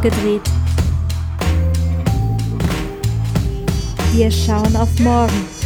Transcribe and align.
abgedreht. 0.00 0.42
Wir 4.12 4.30
schauen 4.30 4.74
auf 4.76 4.98
morgen. 4.98 5.59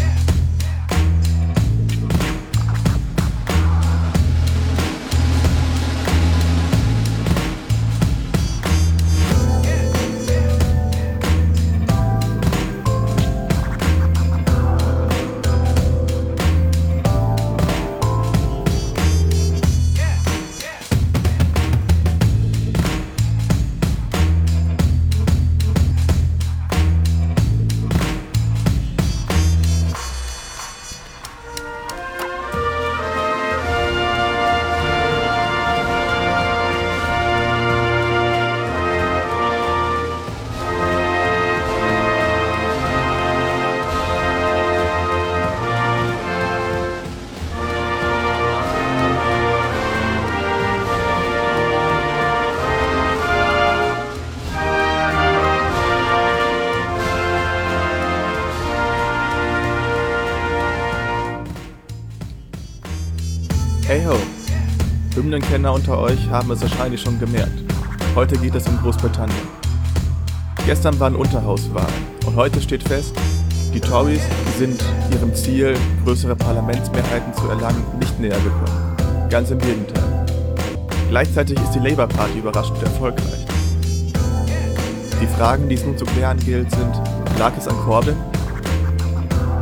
Hymnenkenner 65.65 65.73
unter 65.73 65.99
euch 65.99 66.29
haben 66.29 66.51
es 66.51 66.61
wahrscheinlich 66.61 67.01
schon 67.01 67.19
gemerkt. 67.19 67.65
Heute 68.15 68.37
geht 68.37 68.55
es 68.55 68.69
um 68.69 68.77
Großbritannien. 68.79 69.49
Gestern 70.67 70.99
waren 71.01 71.17
Unterhauswahlen 71.17 71.95
und 72.27 72.37
heute 72.37 72.61
steht 72.61 72.83
fest, 72.83 73.15
die 73.73 73.81
Tories 73.81 74.21
sind 74.59 74.83
ihrem 75.13 75.35
Ziel, 75.35 75.75
größere 76.05 76.37
Parlamentsmehrheiten 76.37 77.33
zu 77.35 77.49
erlangen, 77.49 77.83
nicht 77.99 78.19
näher 78.21 78.39
gekommen. 78.41 79.29
Ganz 79.31 79.51
im 79.51 79.59
Gegenteil. 79.59 80.27
Gleichzeitig 81.09 81.59
ist 81.59 81.73
die 81.73 81.79
Labour 81.81 82.09
Party 82.09 82.39
überraschend 82.39 82.83
erfolgreich. 82.83 83.47
Die 85.21 85.27
Fragen, 85.39 85.69
die 85.69 85.77
es 85.77 85.85
nun 85.85 85.97
zu 85.97 86.05
klären 86.05 86.39
gilt, 86.41 86.71
sind, 86.71 86.95
lag 87.39 87.53
es 87.57 87.67
an 87.69 87.77
Corbyn? 87.85 88.17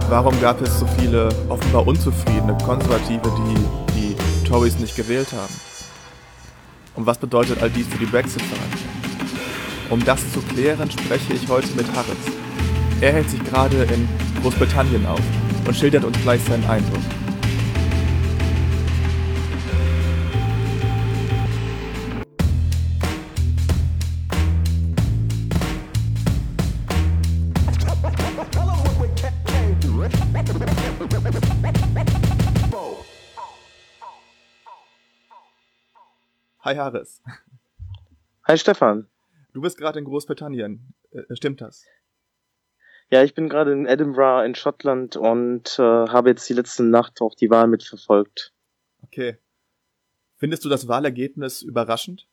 Warum 0.08 0.38
gab 0.40 0.60
es 0.60 0.78
so 0.78 0.86
viele 0.98 1.28
offenbar 1.48 1.86
unzufriedene 1.86 2.56
Konservative, 2.64 3.30
die 3.38 3.52
Tories 4.52 4.78
nicht 4.78 4.94
gewählt 4.96 5.32
haben. 5.32 5.71
Und 6.94 7.06
was 7.06 7.18
bedeutet 7.18 7.62
all 7.62 7.70
dies 7.70 7.86
für 7.86 7.98
die 7.98 8.06
Brexit-Verhandlungen? 8.06 9.02
Um 9.90 10.04
das 10.04 10.20
zu 10.32 10.40
klären, 10.40 10.90
spreche 10.90 11.34
ich 11.34 11.48
heute 11.48 11.68
mit 11.74 11.86
Harris. 11.94 12.16
Er 13.00 13.12
hält 13.12 13.30
sich 13.30 13.42
gerade 13.44 13.82
in 13.84 14.08
Großbritannien 14.42 15.06
auf 15.06 15.20
und 15.66 15.76
schildert 15.76 16.04
uns 16.04 16.20
gleich 16.22 16.40
seinen 16.44 16.64
Eindruck. 16.64 17.02
Hi 36.72 36.78
Haris. 36.78 37.20
Hi 38.48 38.56
Stefan. 38.56 39.06
Du 39.52 39.60
bist 39.60 39.76
gerade 39.76 39.98
in 39.98 40.06
Großbritannien. 40.06 40.94
Äh, 41.10 41.36
stimmt 41.36 41.60
das? 41.60 41.84
Ja, 43.10 43.22
ich 43.22 43.34
bin 43.34 43.50
gerade 43.50 43.72
in 43.72 43.84
Edinburgh 43.84 44.46
in 44.46 44.54
Schottland 44.54 45.16
und 45.16 45.78
äh, 45.78 45.82
habe 45.82 46.30
jetzt 46.30 46.48
die 46.48 46.54
letzte 46.54 46.82
Nacht 46.82 47.20
auch 47.20 47.34
die 47.34 47.50
Wahl 47.50 47.66
mitverfolgt. 47.66 48.54
Okay. 49.02 49.36
Findest 50.38 50.64
du 50.64 50.70
das 50.70 50.88
Wahlergebnis 50.88 51.60
überraschend? 51.60 52.26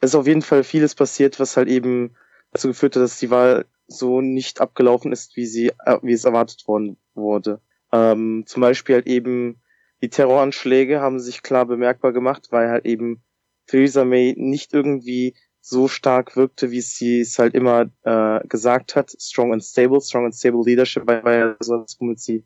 Es 0.00 0.10
ist 0.10 0.14
auf 0.14 0.26
jeden 0.26 0.42
Fall 0.42 0.62
vieles 0.62 0.94
passiert, 0.94 1.40
was 1.40 1.56
halt 1.56 1.68
eben 1.68 2.16
dazu 2.50 2.68
geführt 2.68 2.96
hat, 2.96 3.02
dass 3.02 3.18
die 3.18 3.30
Wahl 3.30 3.64
so 3.86 4.20
nicht 4.20 4.60
abgelaufen 4.60 5.10
ist, 5.10 5.36
wie 5.36 5.46
sie, 5.46 5.68
äh, 5.86 5.98
wie 6.02 6.12
es 6.12 6.26
erwartet 6.26 6.68
worden 6.68 6.98
wurde. 7.14 7.62
Ähm, 7.92 8.44
zum 8.44 8.60
Beispiel 8.60 8.96
halt 8.96 9.06
eben 9.06 9.62
die 10.02 10.10
Terroranschläge 10.10 11.00
haben 11.00 11.18
sich 11.18 11.42
klar 11.42 11.64
bemerkbar 11.64 12.12
gemacht, 12.12 12.48
weil 12.50 12.68
halt 12.68 12.84
eben 12.84 13.22
Theresa 13.66 14.04
May 14.04 14.34
nicht 14.36 14.72
irgendwie 14.72 15.34
so 15.60 15.88
stark 15.88 16.36
wirkte, 16.36 16.70
wie 16.70 16.80
sie 16.80 17.20
es 17.20 17.38
halt 17.38 17.54
immer 17.54 17.86
äh, 18.04 18.46
gesagt 18.46 18.94
hat. 18.94 19.10
Strong 19.18 19.52
and 19.52 19.64
stable, 19.64 20.00
strong 20.00 20.24
and 20.24 20.34
stable 20.34 20.62
leadership, 20.64 21.06
weil, 21.06 21.24
weil 21.24 21.56
so 21.58 21.84
womit 21.98 22.20
sie 22.20 22.44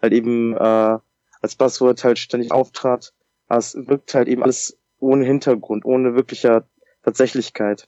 halt 0.00 0.12
eben 0.12 0.54
äh, 0.54 0.98
als 1.40 1.56
Buzzword 1.56 2.04
halt 2.04 2.18
ständig 2.18 2.52
auftrat. 2.52 3.12
Es 3.48 3.74
wirkt 3.74 4.14
halt 4.14 4.28
eben 4.28 4.42
alles 4.42 4.78
ohne 4.98 5.24
Hintergrund, 5.24 5.84
ohne 5.84 6.14
wirklicher 6.14 6.66
Tatsächlichkeit. 7.02 7.86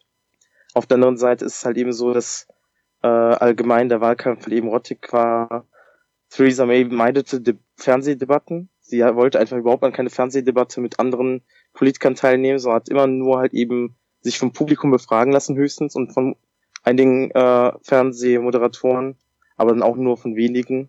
Auf 0.75 0.87
der 0.87 0.97
anderen 0.97 1.16
Seite 1.16 1.44
ist 1.44 1.56
es 1.59 1.65
halt 1.65 1.76
eben 1.76 1.93
so, 1.93 2.12
dass 2.12 2.49
äh, 3.03 3.06
allgemein 3.06 3.88
der 3.88 4.00
Wahlkampf 4.00 4.43
halt 4.43 4.53
eben 4.53 4.69
rottig 4.69 5.12
war. 5.12 5.66
Theresa 6.28 6.66
May 6.66 6.84
meidete 6.84 7.41
die 7.41 7.59
Fernsehdebatten. 7.76 8.69
Sie 8.81 9.00
wollte 9.00 9.38
einfach 9.38 9.56
überhaupt 9.56 9.84
an 9.84 9.93
keine 9.93 10.10
Fernsehdebatte 10.10 10.81
mit 10.81 10.99
anderen 10.99 11.43
Politikern 11.76 12.14
teilnehmen, 12.14 12.59
sondern 12.59 12.81
hat 12.81 12.88
immer 12.88 13.06
nur 13.06 13.38
halt 13.38 13.53
eben 13.53 13.97
sich 14.22 14.38
vom 14.38 14.53
Publikum 14.53 14.91
befragen 14.91 15.32
lassen 15.32 15.56
höchstens 15.56 15.94
und 15.94 16.12
von 16.12 16.37
einigen 16.82 17.31
äh, 17.31 17.72
Fernsehmoderatoren, 17.82 19.16
aber 19.56 19.70
dann 19.70 19.82
auch 19.82 19.97
nur 19.97 20.16
von 20.16 20.34
wenigen. 20.34 20.88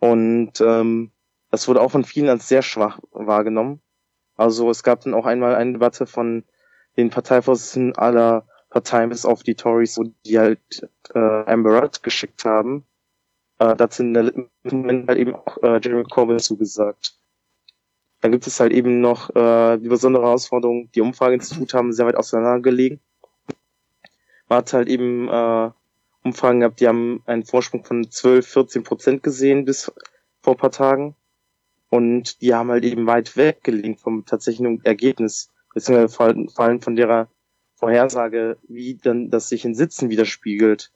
Und 0.00 0.60
ähm, 0.60 1.12
das 1.50 1.68
wurde 1.68 1.80
auch 1.80 1.90
von 1.90 2.04
vielen 2.04 2.28
als 2.28 2.48
sehr 2.48 2.62
schwach 2.62 2.98
wahrgenommen. 3.12 3.80
Also 4.36 4.70
es 4.70 4.82
gab 4.82 5.02
dann 5.02 5.14
auch 5.14 5.26
einmal 5.26 5.54
eine 5.54 5.72
Debatte 5.72 6.06
von 6.06 6.44
den 6.96 7.10
Parteivorsitzenden 7.10 7.96
aller 7.96 8.46
Parteien 8.70 9.10
bis 9.10 9.26
auf 9.26 9.42
die 9.42 9.54
Tories, 9.54 10.00
die 10.24 10.38
halt 10.38 10.88
äh, 11.14 11.18
Amber 11.18 11.80
Rudd 11.80 12.02
geschickt 12.02 12.44
haben. 12.44 12.84
Äh, 13.58 13.76
dazu 13.76 14.02
in 14.02 14.14
der 14.14 14.32
Moment 14.64 15.08
halt 15.08 15.18
eben 15.18 15.34
auch 15.34 15.62
äh, 15.62 15.78
Jeremy 15.82 16.04
Corbyn 16.04 16.38
zugesagt. 16.38 17.21
Dann 18.22 18.30
gibt 18.30 18.46
es 18.46 18.60
halt 18.60 18.72
eben 18.72 19.00
noch 19.00 19.34
äh, 19.34 19.78
die 19.78 19.88
besondere 19.88 20.22
Herausforderung, 20.22 20.88
die 20.94 21.00
Umfrageinstitute 21.00 21.76
haben 21.76 21.92
sehr 21.92 22.06
weit 22.06 22.14
auseinandergelegen. 22.14 23.00
Man 24.48 24.58
hat 24.58 24.72
halt 24.72 24.88
eben 24.88 25.28
äh, 25.28 25.70
Umfragen 26.22 26.60
gehabt, 26.60 26.78
die 26.78 26.86
haben 26.86 27.22
einen 27.26 27.44
Vorsprung 27.44 27.84
von 27.84 28.08
12, 28.08 28.46
14 28.46 28.82
Prozent 28.84 29.22
gesehen 29.24 29.64
bis 29.64 29.90
vor 30.40 30.56
paar 30.56 30.70
Tagen. 30.70 31.16
Und 31.90 32.40
die 32.42 32.54
haben 32.54 32.70
halt 32.70 32.84
eben 32.84 33.06
weit 33.08 33.36
weg 33.36 33.64
gelegen 33.64 33.98
vom 33.98 34.24
tatsächlichen 34.24 34.84
Ergebnis, 34.84 35.50
beziehungsweise 35.74 36.48
vor 36.48 36.64
allem 36.64 36.80
von 36.80 36.94
der 36.94 37.28
Vorhersage, 37.74 38.56
wie 38.68 38.94
dann 38.94 39.30
das 39.30 39.48
sich 39.48 39.64
in 39.64 39.74
Sitzen 39.74 40.10
widerspiegelt, 40.10 40.92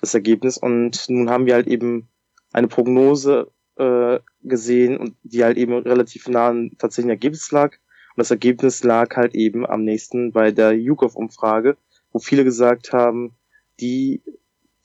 das 0.00 0.14
Ergebnis. 0.14 0.56
Und 0.56 1.10
nun 1.10 1.28
haben 1.28 1.44
wir 1.44 1.54
halt 1.54 1.66
eben 1.66 2.08
eine 2.52 2.68
Prognose 2.68 3.52
äh, 3.80 4.20
gesehen 4.42 4.98
und 4.98 5.16
die 5.22 5.42
halt 5.42 5.56
eben 5.56 5.72
relativ 5.72 6.28
nah 6.28 6.48
an 6.48 6.72
tatsächlichen 6.78 7.10
Ergebnis 7.10 7.50
lag. 7.50 7.72
Und 7.72 8.18
das 8.18 8.30
Ergebnis 8.30 8.84
lag 8.84 9.16
halt 9.16 9.34
eben 9.34 9.66
am 9.66 9.84
nächsten 9.84 10.32
bei 10.32 10.52
der 10.52 10.72
YouGov-Umfrage, 10.72 11.76
wo 12.12 12.18
viele 12.18 12.44
gesagt 12.44 12.92
haben, 12.92 13.34
die, 13.80 14.22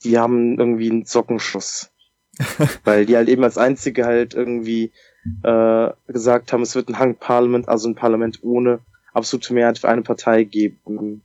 die 0.02 0.18
haben 0.18 0.58
irgendwie 0.58 0.90
einen 0.90 1.04
Sockenschuss. 1.04 1.90
Weil 2.84 3.06
die 3.06 3.16
halt 3.16 3.28
eben 3.28 3.44
als 3.44 3.58
einzige 3.58 4.04
halt 4.04 4.34
irgendwie 4.34 4.92
äh, 5.42 5.90
gesagt 6.06 6.52
haben, 6.52 6.62
es 6.62 6.74
wird 6.74 6.88
ein 6.88 6.98
Hang 6.98 7.16
Parliament, 7.16 7.68
also 7.68 7.88
ein 7.88 7.94
Parlament 7.94 8.40
ohne 8.42 8.80
absolute 9.12 9.52
Mehrheit 9.54 9.78
für 9.78 9.88
eine 9.88 10.02
Partei 10.02 10.44
geben. 10.44 11.22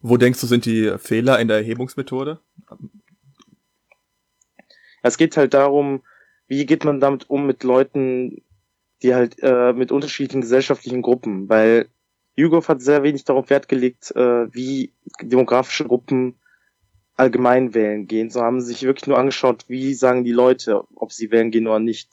Wo 0.00 0.16
denkst 0.16 0.40
du, 0.40 0.46
sind 0.46 0.64
die 0.64 0.94
Fehler 0.98 1.38
in 1.38 1.48
der 1.48 1.58
Erhebungsmethode? 1.58 2.40
Es 5.02 5.16
geht 5.16 5.36
halt 5.36 5.54
darum, 5.54 6.02
wie 6.46 6.66
geht 6.66 6.84
man 6.84 7.00
damit 7.00 7.30
um 7.30 7.46
mit 7.46 7.62
Leuten, 7.62 8.42
die 9.02 9.14
halt 9.14 9.36
äh, 9.42 9.72
mit 9.72 9.92
unterschiedlichen 9.92 10.42
gesellschaftlichen 10.42 11.02
Gruppen, 11.02 11.48
weil 11.48 11.88
YouGov 12.36 12.68
hat 12.68 12.82
sehr 12.82 13.02
wenig 13.02 13.24
darauf 13.24 13.50
Wert 13.50 13.68
gelegt, 13.68 14.14
äh, 14.16 14.52
wie 14.52 14.92
demografische 15.22 15.86
Gruppen 15.86 16.38
allgemein 17.16 17.74
wählen 17.74 18.06
gehen. 18.06 18.30
So 18.30 18.40
haben 18.40 18.60
sie 18.60 18.68
sich 18.68 18.82
wirklich 18.82 19.06
nur 19.06 19.18
angeschaut, 19.18 19.66
wie 19.68 19.94
sagen 19.94 20.24
die 20.24 20.32
Leute, 20.32 20.84
ob 20.94 21.12
sie 21.12 21.30
wählen 21.30 21.50
gehen 21.50 21.66
oder 21.66 21.78
nicht. 21.78 22.10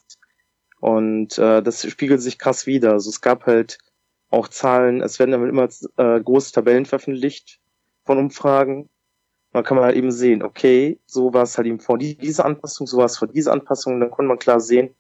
Und 0.80 1.38
äh, 1.38 1.64
das 1.64 1.90
spiegelt 1.90 2.22
sich 2.22 2.38
krass 2.38 2.68
wieder. 2.68 2.92
Also 2.92 3.10
es 3.10 3.22
gab 3.22 3.46
halt 3.46 3.80
auch 4.30 4.50
Zahlen, 4.50 5.02
es 5.02 5.18
werden 5.20 5.34
immer 5.34 5.70
äh, 5.98 6.20
große 6.22 6.52
Tabellen 6.52 6.86
veröffentlicht 6.86 7.60
von 8.04 8.18
Umfragen. 8.18 8.90
Man 9.58 9.64
kann 9.64 9.76
man 9.78 9.86
halt 9.86 9.96
eben 9.96 10.12
sehen, 10.12 10.44
okay, 10.44 11.00
so 11.08 11.34
war 11.34 11.42
es 11.42 11.58
halt 11.58 11.66
eben 11.66 11.80
vor 11.80 11.98
dieser 11.98 12.46
Anpassung, 12.46 12.86
so 12.86 12.98
war 12.98 13.06
es 13.06 13.18
vor 13.18 13.28
dieser 13.28 13.54
Anpassung, 13.54 14.00
dann 14.00 14.12
konnte 14.12 14.28
man 14.28 14.38
klar 14.38 14.60
sehen, 14.60 14.94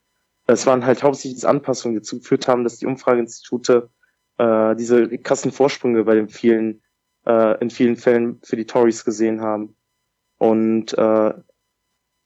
es 0.47 0.65
waren 0.65 0.83
halt 0.83 1.03
hauptsächlich 1.03 1.35
diese 1.35 1.47
Anpassungen, 1.49 1.93
die 1.93 1.99
dazu 1.99 2.17
geführt 2.17 2.47
haben, 2.47 2.63
dass 2.63 2.79
die 2.79 2.87
Umfrageinstitute 2.87 3.91
äh, 4.39 4.75
diese 4.75 5.15
krassen 5.19 5.51
Vorsprünge 5.51 6.03
bei 6.05 6.15
den 6.15 6.27
vielen, 6.27 6.81
äh, 7.27 7.59
in 7.59 7.69
vielen 7.69 7.97
Fällen 7.97 8.39
für 8.41 8.55
die 8.55 8.65
Tories 8.65 9.05
gesehen 9.05 9.41
haben. 9.41 9.75
Und 10.39 10.97
äh, 10.97 11.35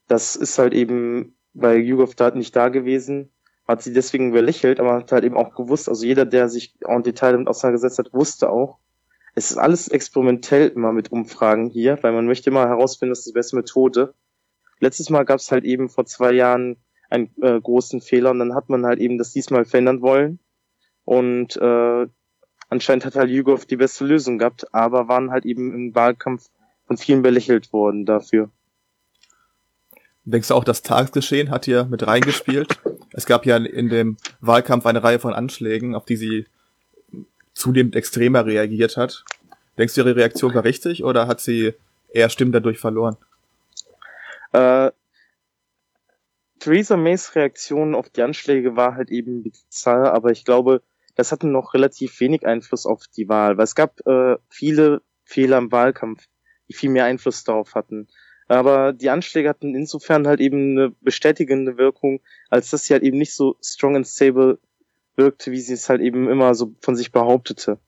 das 0.08 0.34
ist 0.34 0.58
halt 0.58 0.72
eben 0.72 1.36
bei 1.52 1.76
YouGov 1.76 2.14
da 2.14 2.30
nicht 2.30 2.56
da 2.56 2.70
gewesen, 2.70 3.30
hat 3.68 3.82
sie 3.82 3.92
deswegen 3.92 4.32
belächelt, 4.32 4.80
aber 4.80 4.94
hat 4.94 5.12
halt 5.12 5.24
eben 5.24 5.36
auch 5.36 5.54
gewusst, 5.54 5.86
also 5.86 6.06
jeder, 6.06 6.24
der 6.24 6.48
sich 6.48 6.74
en 6.80 7.02
Detail 7.02 7.32
damit 7.32 7.48
auseinandergesetzt 7.48 7.98
hat, 7.98 8.14
wusste 8.14 8.48
auch, 8.48 8.78
es 9.34 9.50
ist 9.50 9.56
alles 9.56 9.88
experimentell 9.88 10.68
immer 10.68 10.92
mit 10.92 11.10
Umfragen 11.10 11.70
hier, 11.70 11.98
weil 12.02 12.12
man 12.12 12.26
möchte 12.26 12.50
immer 12.50 12.68
herausfinden, 12.68 13.12
das 13.12 13.20
ist 13.20 13.28
die 13.28 13.32
beste 13.32 13.56
Methode. 13.56 14.14
Letztes 14.78 15.10
Mal 15.10 15.24
gab 15.24 15.38
es 15.38 15.50
halt 15.50 15.64
eben 15.64 15.88
vor 15.88 16.04
zwei 16.06 16.32
Jahren 16.32 16.76
einen 17.08 17.30
äh, 17.40 17.60
großen 17.60 18.00
Fehler 18.00 18.30
und 18.30 18.38
dann 18.38 18.54
hat 18.54 18.68
man 18.68 18.84
halt 18.84 18.98
eben 18.98 19.18
das 19.18 19.32
diesmal 19.32 19.64
verändern 19.64 20.02
wollen. 20.02 20.38
Und 21.04 21.56
äh, 21.56 22.06
anscheinend 22.68 23.04
hat 23.04 23.16
halt 23.16 23.30
YouGov 23.30 23.66
die 23.66 23.76
beste 23.76 24.04
Lösung 24.04 24.38
gehabt, 24.38 24.74
aber 24.74 25.08
waren 25.08 25.30
halt 25.30 25.44
eben 25.44 25.74
im 25.74 25.94
Wahlkampf 25.94 26.50
von 26.86 26.96
vielen 26.96 27.22
belächelt 27.22 27.72
worden 27.72 28.04
dafür. 28.04 28.50
Denkst 30.24 30.48
du 30.48 30.54
auch, 30.54 30.64
das 30.64 30.82
Tagesgeschehen 30.82 31.50
hat 31.50 31.64
hier 31.64 31.84
mit 31.84 32.06
reingespielt? 32.06 32.80
Es 33.12 33.26
gab 33.26 33.44
ja 33.44 33.56
in 33.56 33.88
dem 33.88 34.16
Wahlkampf 34.40 34.86
eine 34.86 35.02
Reihe 35.02 35.18
von 35.18 35.32
Anschlägen, 35.32 35.94
auf 35.94 36.04
die 36.04 36.16
sie 36.16 36.46
zunehmend 37.54 37.96
extremer 37.96 38.46
reagiert 38.46 38.96
hat. 38.96 39.24
Denkst 39.78 39.94
du, 39.94 40.02
ihre 40.02 40.16
Reaktion 40.16 40.54
war 40.54 40.64
richtig 40.64 41.04
oder 41.04 41.26
hat 41.26 41.40
sie 41.40 41.74
eher 42.08 42.28
Stimmen 42.28 42.52
dadurch 42.52 42.78
verloren? 42.78 43.16
Äh, 44.52 44.90
Theresa 46.58 46.96
Mays 46.96 47.34
Reaktion 47.34 47.94
auf 47.94 48.10
die 48.10 48.22
Anschläge 48.22 48.76
war 48.76 48.94
halt 48.94 49.10
eben 49.10 49.42
bizarr, 49.42 50.12
aber 50.12 50.30
ich 50.30 50.44
glaube, 50.44 50.82
das 51.16 51.32
hatte 51.32 51.46
noch 51.46 51.74
relativ 51.74 52.20
wenig 52.20 52.46
Einfluss 52.46 52.86
auf 52.86 53.04
die 53.16 53.28
Wahl, 53.28 53.56
weil 53.56 53.64
es 53.64 53.74
gab 53.74 54.00
äh, 54.06 54.36
viele 54.48 55.02
Fehler 55.24 55.58
im 55.58 55.72
Wahlkampf, 55.72 56.26
die 56.68 56.74
viel 56.74 56.90
mehr 56.90 57.04
Einfluss 57.04 57.44
darauf 57.44 57.74
hatten. 57.74 58.08
Aber 58.48 58.92
die 58.92 59.10
Anschläge 59.10 59.48
hatten 59.48 59.74
insofern 59.74 60.26
halt 60.26 60.40
eben 60.40 60.78
eine 60.78 60.90
bestätigende 61.00 61.78
Wirkung, 61.78 62.20
als 62.50 62.70
dass 62.70 62.84
sie 62.84 62.92
halt 62.92 63.02
eben 63.02 63.18
nicht 63.18 63.34
so 63.34 63.56
strong 63.62 63.96
and 63.96 64.06
stable 64.06 64.58
wirkte, 65.16 65.52
wie 65.52 65.60
sie 65.60 65.74
es 65.74 65.88
halt 65.88 66.00
eben 66.00 66.28
immer 66.28 66.54
so 66.54 66.74
von 66.80 66.96
sich 66.96 67.12
behauptete. 67.12 67.78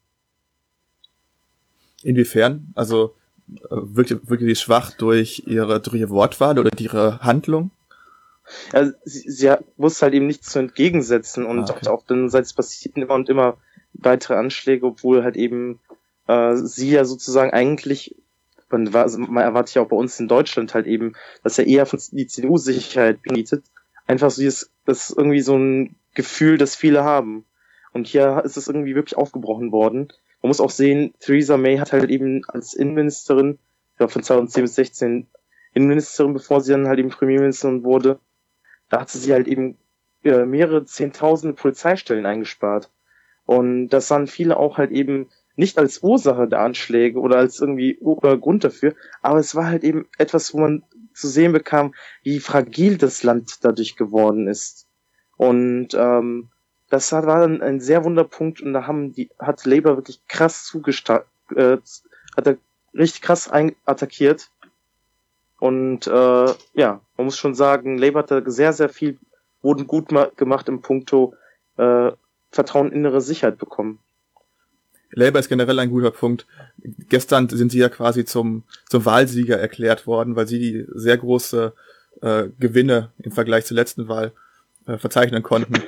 Inwiefern? 2.03 2.73
Also 2.75 3.15
äh, 3.49 3.61
wirkte, 3.71 4.29
wirkte 4.29 4.47
sie 4.47 4.57
schwach 4.57 4.93
durch 4.93 5.45
ihre, 5.47 5.81
durch 5.81 6.01
ihre 6.01 6.11
Wortwahl 6.11 6.59
oder 6.59 6.71
ihre 6.79 7.21
Handlung? 7.21 7.71
Ja, 8.73 8.91
sie, 9.05 9.31
sie 9.31 9.55
wusste 9.77 10.07
halt 10.07 10.15
eben 10.15 10.27
nichts 10.27 10.51
zu 10.51 10.59
entgegensetzen 10.59 11.47
und 11.47 11.71
ah, 11.71 11.75
okay. 11.77 11.89
auch 11.89 12.05
dann 12.05 12.29
seit 12.29 12.45
es 12.45 12.53
passierten 12.53 13.03
immer 13.03 13.15
und 13.15 13.31
immer 13.31 13.57
weitere 13.95 14.35
Anschläge, 14.35 14.87
obwohl 14.87 15.25
halt 15.25 15.37
eben 15.37 15.81
äh, 16.27 16.55
sie 16.57 16.91
ja 16.91 17.05
sozusagen 17.05 17.53
eigentlich 17.53 18.17
man, 18.75 18.93
war, 18.93 19.03
also 19.03 19.19
man 19.19 19.43
erwartet 19.43 19.77
ja 19.77 19.83
auch 19.83 19.89
bei 19.89 19.97
uns 19.97 20.19
in 20.21 20.29
Deutschland 20.29 20.75
halt 20.75 20.87
eben, 20.87 21.15
dass 21.43 21.59
er 21.59 21.67
eher 21.67 21.87
von 21.87 22.01
die 22.11 22.27
CDU 22.27 22.59
Sicherheit 22.59 23.23
bietet. 23.23 23.65
Einfach 24.07 24.31
so 24.31 24.43
dieses, 24.43 24.71
das 24.85 25.11
ist 25.11 25.17
irgendwie 25.17 25.41
so 25.41 25.57
ein 25.57 25.95
Gefühl, 26.15 26.59
das 26.59 26.77
viele 26.77 27.05
haben. 27.05 27.45
Und 27.93 28.07
hier 28.07 28.43
ist 28.45 28.57
es 28.57 28.69
irgendwie 28.69 28.95
wirklich 28.95 29.17
aufgebrochen 29.17 29.73
worden. 29.73 30.09
Man 30.43 30.49
muss 30.49 30.61
auch 30.61 30.71
sehen, 30.71 31.15
Theresa 31.21 31.57
May 31.57 31.79
hat 31.79 31.93
halt 31.93 32.11
eben 32.11 32.43
als 32.49 32.75
Innenministerin, 32.75 33.59
ja, 33.99 34.09
von 34.09 34.23
2010 34.23 34.65
bis 34.65 34.75
16 34.75 35.27
Innenministerin, 35.75 36.35
bevor 36.35 36.61
sie 36.61 36.73
dann 36.73 36.89
halt 36.89 36.99
eben 36.99 37.09
Premierministerin 37.09 37.85
wurde, 37.85 38.19
da 38.89 39.01
hat 39.01 39.11
sie 39.11 39.33
halt 39.33 39.49
eben 39.49 39.77
äh, 40.23 40.45
mehrere 40.45 40.85
zehntausende 40.85 41.55
Polizeistellen 41.55 42.27
eingespart. 42.27 42.91
Und 43.47 43.89
das 43.89 44.09
sahen 44.09 44.27
viele 44.27 44.57
auch 44.57 44.79
halt 44.79 44.91
eben 44.91 45.29
nicht 45.57 45.79
als 45.79 46.03
Ursache 46.03 46.49
der 46.49 46.61
Anschläge 46.61 47.21
oder 47.21 47.37
als 47.37 47.61
irgendwie 47.61 47.99
Grund 48.01 48.65
dafür, 48.65 48.95
aber 49.23 49.39
es 49.39 49.55
war 49.55 49.67
halt 49.67 49.85
eben 49.85 50.09
etwas, 50.19 50.53
wo 50.55 50.59
man 50.59 50.83
zu 51.13 51.29
sehen 51.29 51.53
bekam, 51.53 51.95
wie 52.23 52.41
fragil 52.41 52.99
das 52.99 53.23
Land 53.23 53.59
dadurch 53.63 53.97
geworden 53.97 54.49
ist. 54.49 54.84
Und 55.37 55.95
ähm, 55.95 56.49
das 56.91 57.11
war 57.13 57.23
dann 57.23 57.61
ein 57.61 57.81
sehr 57.81 58.05
Wunderpunkt 58.05 58.61
und 58.61 58.73
da 58.73 58.87
haben 58.87 59.13
die, 59.13 59.31
hat 59.39 59.65
Labour 59.67 59.97
wirklich 59.97 60.21
krass 60.29 60.65
zugestartet, 60.65 61.27
äh, 61.55 61.79
hat 62.37 62.47
er 62.47 62.57
richtig 62.95 63.23
krass 63.23 63.51
attackiert. 63.85 64.51
Und 65.59 66.07
äh, 66.07 66.47
ja, 66.75 67.01
man 67.17 67.25
muss 67.25 67.39
schon 67.39 67.55
sagen, 67.55 67.99
Labour 67.99 68.23
hat 68.23 68.31
da 68.31 68.43
sehr, 68.47 68.73
sehr 68.73 68.89
viel 68.89 69.19
wurden 69.63 69.87
gut 69.87 70.11
gemacht 70.37 70.69
im 70.69 70.83
Punkto 70.83 71.35
äh, 71.79 72.13
Vertrauen 72.51 72.93
innere 72.93 73.21
Sicherheit 73.21 73.59
bekommen. 73.59 73.99
Labour 75.11 75.41
ist 75.41 75.49
generell 75.49 75.79
ein 75.79 75.91
guter 75.91 76.11
Punkt. 76.11 76.47
Gestern 77.09 77.49
sind 77.49 77.73
sie 77.73 77.79
ja 77.79 77.89
quasi 77.89 78.25
zum, 78.25 78.65
zum 78.89 79.05
Wahlsieger 79.05 79.59
erklärt 79.59 80.07
worden, 80.07 80.37
weil 80.37 80.47
sie 80.47 80.59
die 80.59 80.87
sehr 80.93 81.17
große 81.17 81.73
äh, 82.21 82.49
Gewinne 82.59 83.13
im 83.19 83.33
Vergleich 83.33 83.65
zur 83.65 83.77
letzten 83.77 84.07
Wahl 84.07 84.33
äh, 84.87 84.99
verzeichnen 84.99 85.43
konnten. 85.43 85.83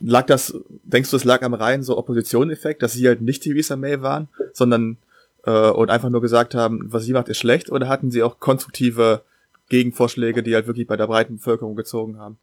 Lag 0.00 0.26
das, 0.26 0.54
denkst 0.82 1.10
du, 1.10 1.16
es 1.16 1.24
lag 1.24 1.42
am 1.42 1.54
reinen 1.54 1.82
so 1.82 1.96
Opposition-Effekt, 1.96 2.82
dass 2.82 2.92
sie 2.92 3.06
halt 3.06 3.20
nicht 3.20 3.42
Theresa 3.42 3.76
May 3.76 4.02
waren, 4.02 4.28
sondern 4.52 4.98
äh, 5.44 5.70
und 5.70 5.90
einfach 5.90 6.08
nur 6.08 6.20
gesagt 6.20 6.54
haben, 6.54 6.92
was 6.92 7.04
sie 7.04 7.12
macht, 7.12 7.28
ist 7.28 7.38
schlecht, 7.38 7.70
oder 7.70 7.88
hatten 7.88 8.10
sie 8.10 8.22
auch 8.22 8.38
konstruktive 8.40 9.22
Gegenvorschläge, 9.68 10.42
die 10.42 10.54
halt 10.54 10.66
wirklich 10.66 10.86
bei 10.86 10.96
der 10.96 11.06
breiten 11.06 11.36
Bevölkerung 11.36 11.76
gezogen 11.76 12.18
haben? 12.18 12.38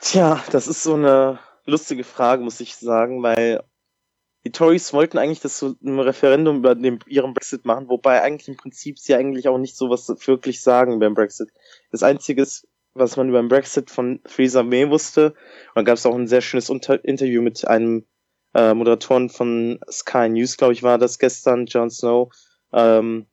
Tja, 0.00 0.42
das 0.50 0.66
ist 0.66 0.82
so 0.82 0.94
eine 0.94 1.38
lustige 1.64 2.04
Frage, 2.04 2.42
muss 2.42 2.60
ich 2.60 2.76
sagen, 2.76 3.22
weil 3.22 3.62
die 4.44 4.50
Tories 4.50 4.92
wollten 4.92 5.18
eigentlich 5.18 5.40
das 5.40 5.58
so 5.58 5.76
ein 5.84 6.00
Referendum 6.00 6.58
über 6.58 6.74
den, 6.74 6.98
ihren 7.06 7.32
Brexit 7.32 7.64
machen, 7.64 7.88
wobei 7.88 8.22
eigentlich 8.22 8.48
im 8.48 8.56
Prinzip 8.56 8.98
sie 8.98 9.14
eigentlich 9.14 9.46
auch 9.46 9.58
nicht 9.58 9.76
so 9.76 9.88
was 9.88 10.08
wirklich 10.26 10.60
sagen 10.62 10.98
beim 10.98 11.14
Brexit. 11.14 11.50
Das 11.92 12.02
Einzige, 12.02 12.42
was 12.94 13.16
man 13.16 13.28
über 13.28 13.40
den 13.40 13.48
Brexit 13.48 13.90
von 13.90 14.20
Theresa 14.24 14.62
May 14.62 14.88
wusste, 14.88 15.34
und 15.74 15.76
da 15.76 15.82
gab 15.82 15.96
es 15.96 16.06
auch 16.06 16.14
ein 16.14 16.28
sehr 16.28 16.40
schönes 16.40 16.70
Unter 16.70 17.04
Interview 17.04 17.42
mit 17.42 17.66
einem 17.66 18.04
äh, 18.54 18.74
Moderatoren 18.74 19.30
von 19.30 19.80
Sky 19.90 20.28
News, 20.28 20.56
glaube 20.56 20.74
ich, 20.74 20.82
war 20.82 20.98
das 20.98 21.18
gestern, 21.18 21.66
Jon 21.66 21.90
Snow, 21.90 22.30
ähm, 22.72 23.26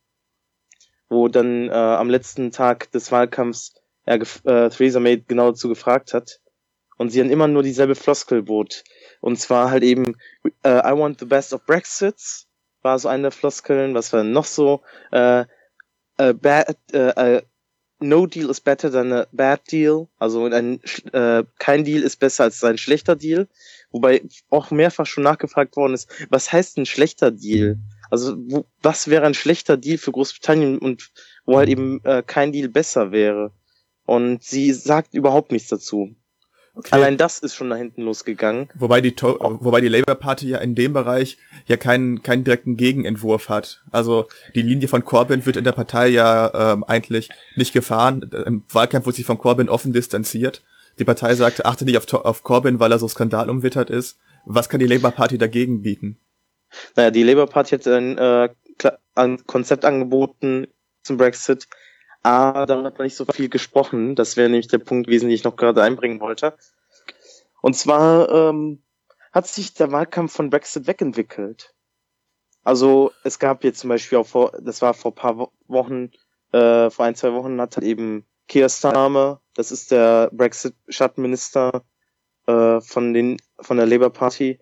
wo 1.09 1.27
dann 1.27 1.69
äh, 1.69 1.73
am 1.73 2.09
letzten 2.09 2.51
Tag 2.51 2.91
des 2.91 3.11
Wahlkampfs 3.11 3.73
er 4.05 4.21
äh, 4.21 4.69
Theresa 4.69 4.99
May 4.99 5.23
genau 5.27 5.51
dazu 5.51 5.69
gefragt 5.69 6.13
hat. 6.13 6.39
Und 6.97 7.11
sie 7.11 7.19
dann 7.19 7.29
immer 7.29 7.47
nur 7.47 7.63
dieselbe 7.63 7.95
Floskel 7.95 8.41
bot. 8.41 8.83
Und 9.21 9.39
zwar 9.39 9.71
halt 9.71 9.83
eben, 9.83 10.15
uh, 10.65 10.81
I 10.83 10.91
want 10.97 11.19
the 11.19 11.25
best 11.25 11.53
of 11.53 11.65
Brexits, 11.65 12.47
war 12.81 12.99
so 12.99 13.07
eine 13.07 13.23
der 13.23 13.31
Floskeln, 13.31 13.93
was 13.93 14.11
war 14.11 14.23
noch 14.23 14.45
so, 14.45 14.81
uh, 15.13 15.45
a 16.17 16.33
bad, 16.33 16.75
uh, 16.93 17.39
no 17.99 18.25
deal 18.25 18.49
is 18.49 18.59
better 18.59 18.89
than 18.89 19.11
a 19.11 19.27
bad 19.31 19.61
deal, 19.71 20.09
also 20.17 20.45
ein, 20.45 20.79
uh, 21.13 21.43
kein 21.57 21.83
Deal 21.83 22.03
ist 22.03 22.17
besser 22.17 22.43
als 22.45 22.63
ein 22.63 22.77
schlechter 22.77 23.15
Deal, 23.15 23.47
wobei 23.91 24.21
auch 24.49 24.71
mehrfach 24.71 25.05
schon 25.05 25.23
nachgefragt 25.23 25.75
worden 25.75 25.93
ist, 25.93 26.09
was 26.29 26.51
heißt 26.51 26.77
ein 26.77 26.85
schlechter 26.85 27.31
Deal? 27.31 27.77
Also 28.09 28.35
wo, 28.37 28.65
was 28.81 29.07
wäre 29.07 29.25
ein 29.25 29.33
schlechter 29.33 29.77
Deal 29.77 29.97
für 29.97 30.11
Großbritannien 30.11 30.79
und 30.79 31.11
wo 31.45 31.57
halt 31.57 31.69
eben 31.69 32.03
äh, 32.03 32.23
kein 32.25 32.51
Deal 32.51 32.69
besser 32.69 33.11
wäre? 33.11 33.51
Und 34.05 34.43
sie 34.43 34.73
sagt 34.73 35.13
überhaupt 35.13 35.51
nichts 35.51 35.69
dazu. 35.69 36.15
Okay. 36.75 36.89
Allein 36.91 37.17
das 37.17 37.39
ist 37.39 37.55
schon 37.55 37.69
da 37.69 37.75
hinten 37.75 38.03
losgegangen. 38.03 38.69
Wobei 38.75 39.01
die, 39.01 39.15
to 39.15 39.37
wobei 39.61 39.81
die 39.81 39.87
Labour 39.87 40.15
Party 40.15 40.49
ja 40.49 40.59
in 40.59 40.75
dem 40.75 40.93
Bereich 40.93 41.37
ja 41.65 41.77
keinen, 41.77 42.23
keinen 42.23 42.43
direkten 42.43 42.77
Gegenentwurf 42.77 43.49
hat. 43.49 43.83
Also 43.91 44.27
die 44.55 44.61
Linie 44.61 44.87
von 44.87 45.03
Corbyn 45.03 45.45
wird 45.45 45.57
in 45.57 45.63
der 45.63 45.71
Partei 45.71 46.07
ja 46.07 46.73
ähm, 46.73 46.83
eigentlich 46.83 47.29
nicht 47.55 47.73
gefahren. 47.73 48.29
Im 48.45 48.63
Wahlkampf 48.69 49.05
wurde 49.05 49.17
sich 49.17 49.25
von 49.25 49.37
Corbyn 49.37 49.69
offen 49.69 49.93
distanziert. 49.93 50.63
Die 50.99 51.05
Partei 51.05 51.35
sagte, 51.35 51.65
achte 51.65 51.85
nicht 51.85 51.97
auf, 51.97 52.13
auf 52.13 52.43
Corbyn, 52.43 52.79
weil 52.79 52.91
er 52.91 52.99
so 52.99 53.07
skandalumwittert 53.07 53.89
ist. 53.89 54.19
Was 54.45 54.69
kann 54.69 54.79
die 54.79 54.87
Labour 54.87 55.11
Party 55.11 55.37
dagegen 55.37 55.81
bieten? 55.81 56.17
Naja, 56.95 57.11
die 57.11 57.23
Labour 57.23 57.47
Party 57.47 57.77
hat 57.77 57.87
ein, 57.87 58.17
äh, 58.17 58.49
ein 59.15 59.45
Konzept 59.45 59.85
angeboten 59.85 60.67
zum 61.03 61.17
Brexit, 61.17 61.67
aber 62.21 62.65
darüber 62.65 62.87
hat 62.87 62.97
man 62.97 63.05
nicht 63.05 63.15
so 63.15 63.25
viel 63.25 63.49
gesprochen. 63.49 64.15
Das 64.15 64.37
wäre 64.37 64.49
nämlich 64.49 64.67
der 64.67 64.79
Punkt 64.79 65.07
gewesen, 65.07 65.27
den 65.27 65.35
ich 65.35 65.43
noch 65.43 65.55
gerade 65.55 65.81
einbringen 65.83 66.19
wollte. 66.19 66.57
Und 67.61 67.75
zwar 67.75 68.29
ähm, 68.29 68.81
hat 69.31 69.47
sich 69.47 69.73
der 69.73 69.91
Wahlkampf 69.91 70.33
von 70.33 70.49
Brexit 70.49 70.87
wegentwickelt. 70.87 71.73
Also 72.63 73.11
es 73.23 73.39
gab 73.39 73.63
jetzt 73.63 73.79
zum 73.79 73.89
Beispiel 73.89 74.17
auch 74.17 74.27
vor, 74.27 74.51
das 74.61 74.81
war 74.81 74.93
vor 74.93 75.15
paar 75.15 75.49
Wochen, 75.67 76.11
äh, 76.51 76.89
vor 76.89 77.05
ein, 77.05 77.15
zwei 77.15 77.33
Wochen 77.33 77.59
hat 77.61 77.77
halt 77.77 77.85
eben 77.85 78.25
Keir 78.47 78.69
Starmer, 78.69 79.41
das 79.53 79.71
ist 79.71 79.91
der 79.91 80.29
Brexit-Schattenminister 80.33 81.83
äh, 82.47 82.81
von 82.81 83.13
den 83.13 83.37
von 83.59 83.77
der 83.77 83.85
Labour 83.85 84.09
Party, 84.09 84.59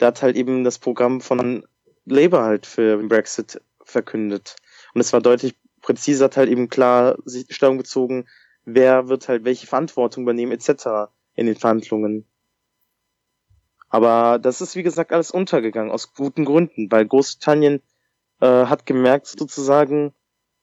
der 0.00 0.08
hat 0.08 0.22
halt 0.22 0.36
eben 0.36 0.64
das 0.64 0.78
Programm 0.78 1.20
von 1.20 1.66
Labour 2.06 2.42
halt 2.42 2.66
für 2.66 2.96
Brexit 3.08 3.60
verkündet. 3.84 4.56
Und 4.94 5.00
es 5.00 5.12
war 5.12 5.20
deutlich 5.20 5.56
präziser, 5.84 6.24
hat 6.24 6.36
halt 6.36 6.48
eben 6.48 6.68
klar 6.68 7.16
sich 7.24 7.46
Stellung 7.50 7.78
bezogen, 7.78 8.26
wer 8.64 9.08
wird 9.08 9.28
halt 9.28 9.44
welche 9.44 9.66
Verantwortung 9.66 10.24
übernehmen 10.24 10.52
etc. 10.52 11.12
in 11.34 11.46
den 11.46 11.56
Verhandlungen. 11.56 12.26
Aber 13.88 14.38
das 14.40 14.60
ist 14.60 14.74
wie 14.74 14.82
gesagt 14.82 15.12
alles 15.12 15.30
untergegangen 15.30 15.92
aus 15.92 16.14
guten 16.14 16.44
Gründen, 16.44 16.90
weil 16.90 17.06
Großbritannien 17.06 17.80
äh, 18.40 18.66
hat 18.66 18.86
gemerkt 18.86 19.26
sozusagen, 19.26 20.12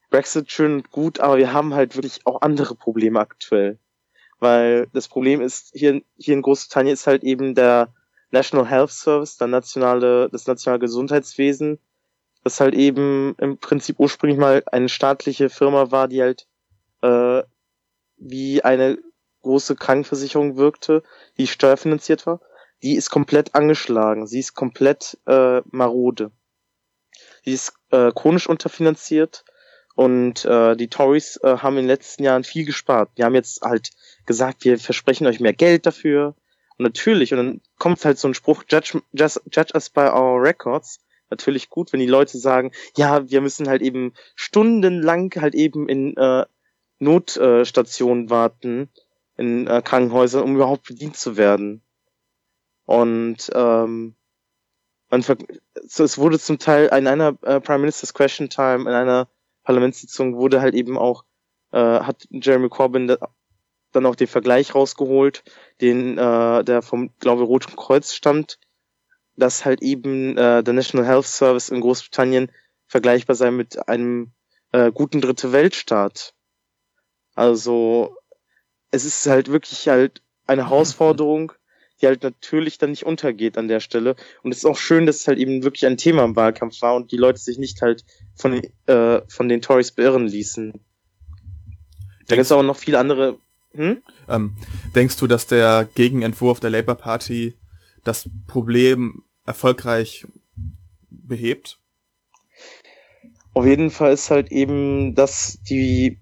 Brexit 0.09 0.51
schön 0.51 0.73
und 0.73 0.91
gut, 0.91 1.21
aber 1.21 1.37
wir 1.37 1.53
haben 1.53 1.73
halt 1.73 1.95
wirklich 1.95 2.25
auch 2.25 2.41
andere 2.41 2.75
Probleme 2.75 3.19
aktuell. 3.19 3.79
Weil 4.39 4.87
das 4.91 5.07
Problem 5.07 5.39
ist, 5.39 5.71
hier, 5.73 6.01
hier 6.17 6.33
in 6.33 6.41
Großbritannien 6.41 6.93
ist 6.93 7.07
halt 7.07 7.23
eben 7.23 7.55
der 7.55 7.93
National 8.31 8.67
Health 8.67 8.89
Service, 8.89 9.37
der 9.37 9.47
nationale, 9.47 10.29
das 10.29 10.47
nationale 10.47 10.79
Gesundheitswesen, 10.79 11.79
das 12.43 12.59
halt 12.59 12.73
eben 12.73 13.35
im 13.37 13.57
Prinzip 13.57 13.99
ursprünglich 13.99 14.39
mal 14.39 14.63
eine 14.71 14.89
staatliche 14.89 15.49
Firma 15.49 15.91
war, 15.91 16.07
die 16.07 16.21
halt 16.21 16.47
äh, 17.01 17.43
wie 18.17 18.63
eine 18.63 18.97
große 19.41 19.75
Krankenversicherung 19.75 20.57
wirkte, 20.57 21.03
die 21.37 21.47
steuerfinanziert 21.47 22.25
war, 22.25 22.41
die 22.83 22.95
ist 22.95 23.09
komplett 23.09 23.55
angeschlagen, 23.55 24.27
sie 24.27 24.39
ist 24.39 24.53
komplett 24.55 25.17
äh, 25.27 25.61
marode. 25.71 26.31
Sie 27.43 27.53
ist 27.53 27.73
äh, 27.89 28.11
chronisch 28.11 28.47
unterfinanziert 28.47 29.43
und 29.95 30.45
äh, 30.45 30.75
die 30.75 30.87
Tories 30.87 31.37
äh, 31.37 31.57
haben 31.57 31.77
in 31.77 31.83
den 31.83 31.87
letzten 31.87 32.23
Jahren 32.23 32.43
viel 32.43 32.65
gespart. 32.65 33.09
Die 33.17 33.23
haben 33.23 33.35
jetzt 33.35 33.61
halt 33.61 33.91
gesagt, 34.25 34.63
wir 34.63 34.79
versprechen 34.79 35.27
euch 35.27 35.39
mehr 35.39 35.53
Geld 35.53 35.85
dafür. 35.85 36.35
Und 36.77 36.83
natürlich, 36.83 37.33
und 37.33 37.37
dann 37.37 37.61
kommt 37.77 38.03
halt 38.05 38.17
so 38.17 38.27
ein 38.27 38.33
Spruch, 38.33 38.63
judge, 38.69 39.01
just, 39.11 39.41
judge 39.51 39.73
us 39.73 39.89
by 39.89 40.01
our 40.01 40.41
records. 40.41 40.99
Natürlich 41.31 41.69
gut, 41.69 41.93
wenn 41.93 42.01
die 42.01 42.05
Leute 42.05 42.37
sagen, 42.37 42.71
ja, 42.95 43.29
wir 43.29 43.41
müssen 43.41 43.67
halt 43.67 43.81
eben 43.81 44.13
stundenlang 44.35 45.31
halt 45.37 45.55
eben 45.55 45.87
in 45.89 46.15
äh, 46.17 46.45
Notstationen 46.99 48.29
warten, 48.29 48.89
in 49.37 49.65
äh, 49.65 49.81
Krankenhäusern, 49.81 50.43
um 50.43 50.55
überhaupt 50.55 50.87
bedient 50.87 51.15
zu 51.15 51.37
werden. 51.37 51.81
Und 52.85 53.49
ähm, 53.55 54.15
man 55.09 55.23
so, 55.83 56.03
es 56.03 56.17
wurde 56.17 56.37
zum 56.37 56.59
Teil 56.59 56.85
in 56.87 57.07
einer 57.07 57.37
äh, 57.41 57.59
Prime 57.59 57.79
Minister's 57.79 58.13
Question 58.13 58.49
Time, 58.49 58.81
in 58.81 58.95
einer 58.95 59.29
Parlamentssitzung 59.63 60.35
wurde 60.35 60.61
halt 60.61 60.73
eben 60.73 60.97
auch, 60.97 61.23
äh, 61.71 61.79
hat 61.79 62.27
Jeremy 62.29 62.69
Corbyn 62.69 63.07
da, 63.07 63.17
dann 63.93 64.05
auch 64.05 64.15
den 64.15 64.27
Vergleich 64.27 64.75
rausgeholt, 64.75 65.43
den 65.79 66.17
äh, 66.17 66.63
der 66.63 66.81
vom, 66.81 67.11
glaube 67.19 67.43
Roten 67.43 67.75
Kreuz 67.75 68.13
stammt, 68.13 68.59
dass 69.35 69.65
halt 69.65 69.81
eben 69.81 70.37
äh, 70.37 70.63
der 70.63 70.73
National 70.73 71.05
Health 71.05 71.25
Service 71.25 71.69
in 71.69 71.81
Großbritannien 71.81 72.51
vergleichbar 72.87 73.35
sei 73.35 73.51
mit 73.51 73.87
einem 73.87 74.31
äh, 74.71 74.91
guten 74.91 75.21
dritte 75.21 75.51
Weltstaat. 75.51 76.33
Also 77.35 78.15
es 78.91 79.05
ist 79.05 79.25
halt 79.25 79.49
wirklich 79.49 79.87
halt 79.87 80.21
eine 80.47 80.69
Herausforderung, 80.69 81.53
die 82.01 82.07
halt 82.07 82.23
natürlich 82.23 82.77
dann 82.77 82.91
nicht 82.91 83.05
untergeht 83.05 83.57
an 83.57 83.67
der 83.67 83.79
Stelle. 83.79 84.15
Und 84.43 84.51
es 84.51 84.59
ist 84.59 84.65
auch 84.65 84.77
schön, 84.77 85.05
dass 85.05 85.17
es 85.17 85.27
halt 85.27 85.39
eben 85.39 85.63
wirklich 85.63 85.85
ein 85.85 85.97
Thema 85.97 86.23
im 86.25 86.35
Wahlkampf 86.35 86.81
war 86.81 86.95
und 86.95 87.11
die 87.11 87.17
Leute 87.17 87.39
sich 87.39 87.57
nicht 87.57 87.81
halt 87.81 88.03
von, 88.35 88.61
äh, 88.87 89.21
von 89.27 89.47
den 89.47 89.61
Tories 89.61 89.91
beirren 89.91 90.27
ließen. 90.27 90.73
Da 92.27 92.35
gibt 92.35 92.45
es 92.45 92.51
auch 92.51 92.63
noch 92.63 92.77
viele 92.77 92.99
andere. 92.99 93.37
Hm? 93.73 94.01
Ähm, 94.27 94.55
denkst 94.95 95.17
du, 95.17 95.27
dass 95.27 95.47
der 95.47 95.87
Gegenentwurf 95.95 96.59
der 96.59 96.69
Labour 96.69 96.95
Party 96.95 97.55
das 98.03 98.29
Problem 98.47 99.23
erfolgreich 99.45 100.25
behebt? 101.09 101.79
Auf 103.53 103.65
jeden 103.65 103.89
Fall 103.89 104.13
ist 104.13 104.31
halt 104.31 104.51
eben 104.51 105.13
das 105.15 105.59
die 105.63 106.19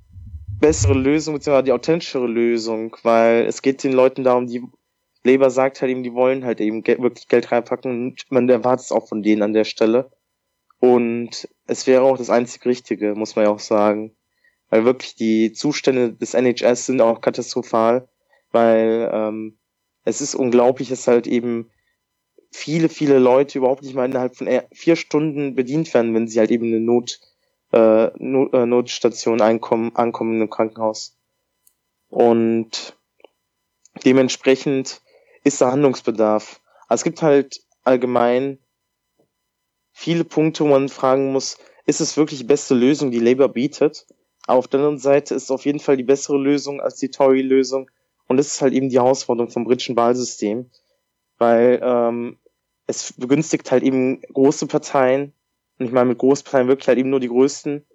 bessere 0.59 0.93
Lösung, 0.93 1.36
beziehungsweise 1.36 1.65
die 1.65 1.71
authentischere 1.71 2.27
Lösung, 2.27 2.95
weil 3.03 3.45
es 3.45 3.62
geht 3.62 3.83
den 3.83 3.93
Leuten 3.93 4.24
darum, 4.24 4.48
die 4.48 4.63
Labour 5.24 5.50
sagt 5.50 5.81
halt 5.81 5.91
eben, 5.91 6.03
die 6.03 6.13
wollen 6.13 6.45
halt 6.45 6.62
eben 6.62 6.83
Geld, 6.83 7.01
wirklich 7.01 7.27
Geld 7.27 7.51
reinpacken 7.51 7.91
und 7.91 8.25
man 8.29 8.48
erwartet 8.50 8.86
es 8.86 8.91
auch 8.91 9.07
von 9.07 9.21
denen 9.21 9.41
an 9.41 9.53
der 9.53 9.65
Stelle. 9.65 10.12
Und 10.79 11.50
es 11.67 11.88
wäre 11.88 12.03
auch 12.03 12.17
das 12.17 12.29
einzig 12.29 12.65
Richtige, 12.65 13.13
muss 13.15 13.36
man 13.36 13.45
ja 13.45 13.51
auch 13.51 13.59
sagen. 13.59 14.15
Weil 14.69 14.86
wirklich 14.86 15.15
die 15.15 15.51
Zustände 15.51 16.13
des 16.13 16.33
NHS 16.33 16.86
sind 16.86 17.01
auch 17.01 17.21
katastrophal, 17.21 18.07
weil 18.51 19.09
ähm, 19.12 19.57
es 20.03 20.22
ist 20.22 20.36
unglaublich, 20.36 20.89
dass 20.89 21.08
halt 21.08 21.27
eben 21.27 21.70
viele, 22.51 22.89
viele 22.89 23.20
Leute 23.20 23.58
überhaupt 23.58 23.84
nicht 23.84 23.96
mal 23.96 24.06
innerhalb 24.06 24.36
von 24.36 24.50
vier 24.72 24.96
Stunden 24.96 25.56
bedient 25.56 25.94
werden, 25.94 26.13
wenn 26.13 26.27
sie 26.27 26.39
halt 26.39 26.51
eben 26.51 26.68
eine 26.68 26.79
Not, 26.79 27.20
äh, 27.72 28.10
Not, 28.18 28.53
äh, 28.53 28.65
Notstation 28.65 29.41
einkommen, 29.41 29.96
ankommen 29.96 30.41
im 30.41 30.50
Krankenhaus. 30.50 31.18
Und 32.10 32.98
dementsprechend 34.03 35.01
ist 35.44 35.62
da 35.62 35.72
Handlungsbedarf. 35.72 36.60
Also 36.88 37.01
es 37.01 37.03
gibt 37.03 37.22
halt 37.22 37.62
allgemein 37.84 38.58
viele 39.91 40.24
Punkte, 40.24 40.63
wo 40.63 40.70
man 40.70 40.89
fragen 40.89 41.32
muss, 41.32 41.58
ist 41.86 42.01
es 42.01 42.18
wirklich 42.18 42.39
die 42.39 42.46
beste 42.46 42.74
Lösung, 42.74 43.12
die 43.12 43.20
Labour 43.20 43.50
bietet? 43.50 44.08
Aber 44.48 44.60
auf 44.60 44.68
der 44.68 44.79
anderen 44.79 44.98
Seite 44.98 45.36
ist 45.36 45.44
es 45.44 45.51
auf 45.51 45.65
jeden 45.65 45.79
Fall 45.79 45.98
die 45.98 46.03
bessere 46.03 46.38
Lösung 46.38 46.82
als 46.82 46.96
die 46.96 47.10
Tory-Lösung. 47.10 47.89
Und 48.29 48.38
das 48.38 48.48
ist 48.48 48.62
halt 48.62 48.74
eben 48.74 48.89
die 48.89 49.00
Herausforderung 49.00 49.51
vom 49.51 49.65
britischen 49.65 49.98
Wahlsystem. 49.98 50.69
Weil 51.39 51.81
ähm, 51.83 52.38
es 52.86 53.13
begünstigt 53.13 53.71
halt 53.71 53.83
eben 53.83 54.21
große 54.21 54.67
Parteien. 54.67 55.33
Und 55.77 55.88
ich 55.88 55.91
meine 55.91 56.09
mit 56.09 56.19
großen 56.19 56.45
Parteien 56.45 56.67
wirklich 56.67 56.88
halt 56.88 57.00
eben 57.00 57.09
nur 57.09 57.19
die 57.19 57.27
größten. 57.27 57.86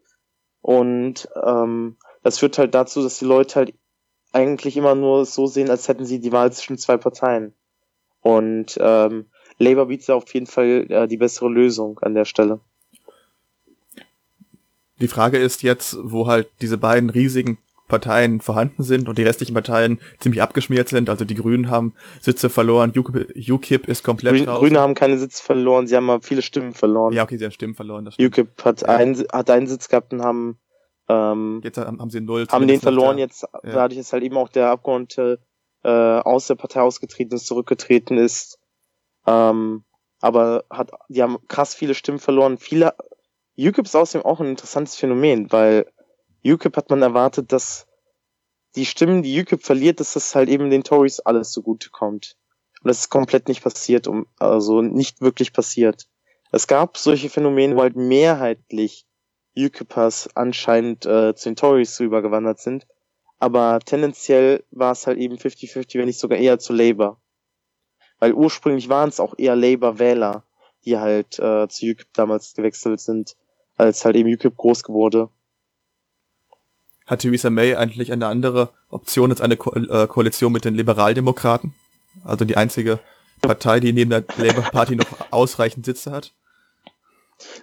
Und 0.60 1.28
ähm, 1.42 1.96
das 2.22 2.40
führt 2.40 2.58
halt 2.58 2.74
dazu, 2.74 3.02
dass 3.02 3.18
die 3.18 3.26
Leute 3.26 3.54
halt 3.54 3.74
eigentlich 4.32 4.76
immer 4.76 4.96
nur 4.96 5.24
so 5.24 5.46
sehen, 5.46 5.70
als 5.70 5.86
hätten 5.86 6.04
sie 6.04 6.18
die 6.18 6.32
Wahl 6.32 6.52
zwischen 6.52 6.78
zwei 6.78 6.96
Parteien. 6.96 7.54
Und 8.20 8.76
ähm, 8.80 9.26
Labour 9.58 9.86
bietet 9.86 10.10
auf 10.10 10.32
jeden 10.34 10.46
Fall 10.46 10.86
äh, 10.88 11.06
die 11.06 11.16
bessere 11.16 11.48
Lösung 11.48 12.00
an 12.00 12.14
der 12.14 12.24
Stelle. 12.24 12.58
Die 15.00 15.08
Frage 15.08 15.38
ist 15.38 15.62
jetzt, 15.62 15.96
wo 16.02 16.26
halt 16.26 16.48
diese 16.60 16.78
beiden 16.78 17.10
riesigen 17.10 17.58
Parteien 17.88 18.40
vorhanden 18.40 18.82
sind 18.82 19.08
und 19.08 19.18
die 19.18 19.22
restlichen 19.22 19.54
Parteien 19.54 20.00
ziemlich 20.18 20.40
abgeschmiert 20.40 20.88
sind. 20.88 21.10
Also 21.10 21.24
die 21.24 21.34
Grünen 21.34 21.70
haben 21.70 21.94
Sitze 22.20 22.48
verloren, 22.48 22.92
UKIP, 22.96 23.88
ist 23.88 24.02
komplett 24.02 24.36
Grün, 24.36 24.46
Grüne 24.46 24.80
haben 24.80 24.94
keine 24.94 25.18
Sitze 25.18 25.42
verloren, 25.42 25.86
sie 25.86 25.96
haben 25.96 26.08
aber 26.08 26.22
viele 26.22 26.42
Stimmen 26.42 26.72
verloren. 26.72 27.12
Ja, 27.12 27.24
okay, 27.24 27.36
sie 27.36 27.44
haben 27.44 27.52
Stimmen 27.52 27.74
verloren. 27.74 28.04
Das 28.04 28.18
UKIP 28.18 28.64
hat, 28.64 28.82
ja. 28.82 28.88
einen, 28.88 29.22
hat 29.32 29.50
einen 29.50 29.66
Sitz 29.66 29.88
gehabt 29.88 30.12
und 30.12 30.22
haben 30.22 30.58
ähm, 31.08 31.60
jetzt 31.62 31.78
haben 31.78 32.10
sie 32.10 32.20
null. 32.20 32.46
Haben 32.48 32.66
den 32.66 32.80
verloren, 32.80 33.18
der, 33.18 33.26
jetzt 33.26 33.42
ja. 33.42 33.60
dadurch 33.62 34.00
ist 34.00 34.12
halt 34.12 34.22
eben 34.22 34.36
auch 34.36 34.48
der 34.48 34.70
Abgeordnete 34.70 35.40
äh, 35.82 35.90
aus 35.90 36.46
der 36.46 36.54
Partei 36.54 36.80
ausgetreten 36.80 37.34
ist, 37.34 37.46
zurückgetreten 37.46 38.16
ist. 38.16 38.58
Ähm, 39.26 39.84
aber 40.20 40.64
hat, 40.70 40.92
die 41.08 41.22
haben 41.22 41.36
krass 41.48 41.74
viele 41.74 41.94
Stimmen 41.94 42.18
verloren. 42.18 42.56
Viele, 42.56 42.94
UKIP 43.58 43.84
ist 43.84 43.94
außerdem 43.94 44.24
auch 44.24 44.40
ein 44.40 44.46
interessantes 44.46 44.96
Phänomen, 44.96 45.52
weil 45.52 45.86
UKIP 46.44 46.76
hat 46.76 46.90
man 46.90 47.02
erwartet, 47.02 47.52
dass 47.52 47.86
die 48.76 48.86
Stimmen, 48.86 49.22
die 49.22 49.40
UKIP 49.40 49.62
verliert, 49.62 50.00
dass 50.00 50.14
das 50.14 50.34
halt 50.34 50.48
eben 50.48 50.70
den 50.70 50.84
Tories 50.84 51.20
alles 51.20 51.52
zugute 51.52 51.90
kommt. 51.90 52.36
Und 52.82 52.88
das 52.88 53.00
ist 53.00 53.10
komplett 53.10 53.48
nicht 53.48 53.62
passiert, 53.62 54.06
um, 54.06 54.26
also 54.38 54.82
nicht 54.82 55.20
wirklich 55.20 55.52
passiert. 55.52 56.06
Es 56.52 56.66
gab 56.66 56.98
solche 56.98 57.30
Phänomene, 57.30 57.76
wo 57.76 57.80
halt 57.80 57.96
mehrheitlich 57.96 59.06
UKIPers 59.56 60.36
anscheinend 60.36 61.06
äh, 61.06 61.34
zu 61.34 61.48
den 61.48 61.56
Tories 61.56 61.98
rübergewandert 62.00 62.58
sind. 62.58 62.86
Aber 63.38 63.80
tendenziell 63.80 64.64
war 64.70 64.92
es 64.92 65.06
halt 65.06 65.18
eben 65.18 65.36
50-50, 65.36 65.98
wenn 65.98 66.06
nicht 66.06 66.20
sogar 66.20 66.38
eher 66.38 66.58
zu 66.58 66.72
Labour. 66.72 67.20
Weil 68.18 68.32
ursprünglich 68.32 68.88
waren 68.88 69.08
es 69.08 69.20
auch 69.20 69.34
eher 69.38 69.56
Labour-Wähler, 69.56 70.44
die 70.84 70.98
halt 70.98 71.38
äh, 71.38 71.68
zu 71.68 71.86
UKIP 71.86 72.12
damals 72.12 72.54
gewechselt 72.54 73.00
sind, 73.00 73.36
als 73.76 74.04
halt 74.04 74.16
eben 74.16 74.32
UKIP 74.32 74.56
groß 74.56 74.88
wurde. 74.88 75.28
Hat 77.06 77.20
Theresa 77.20 77.50
May 77.50 77.74
eigentlich 77.74 78.12
eine 78.12 78.26
andere 78.26 78.70
Option 78.88 79.30
als 79.30 79.40
eine 79.40 79.56
Ko 79.56 79.74
äh, 79.74 80.06
Koalition 80.06 80.52
mit 80.52 80.64
den 80.64 80.74
Liberaldemokraten? 80.74 81.74
Also 82.24 82.44
die 82.44 82.56
einzige 82.56 83.00
Partei, 83.42 83.80
die 83.80 83.92
neben 83.92 84.10
der 84.10 84.24
Labour 84.38 84.64
Party 84.64 84.96
noch 84.96 85.06
ausreichend 85.30 85.84
Sitze 85.84 86.12
hat? 86.12 86.32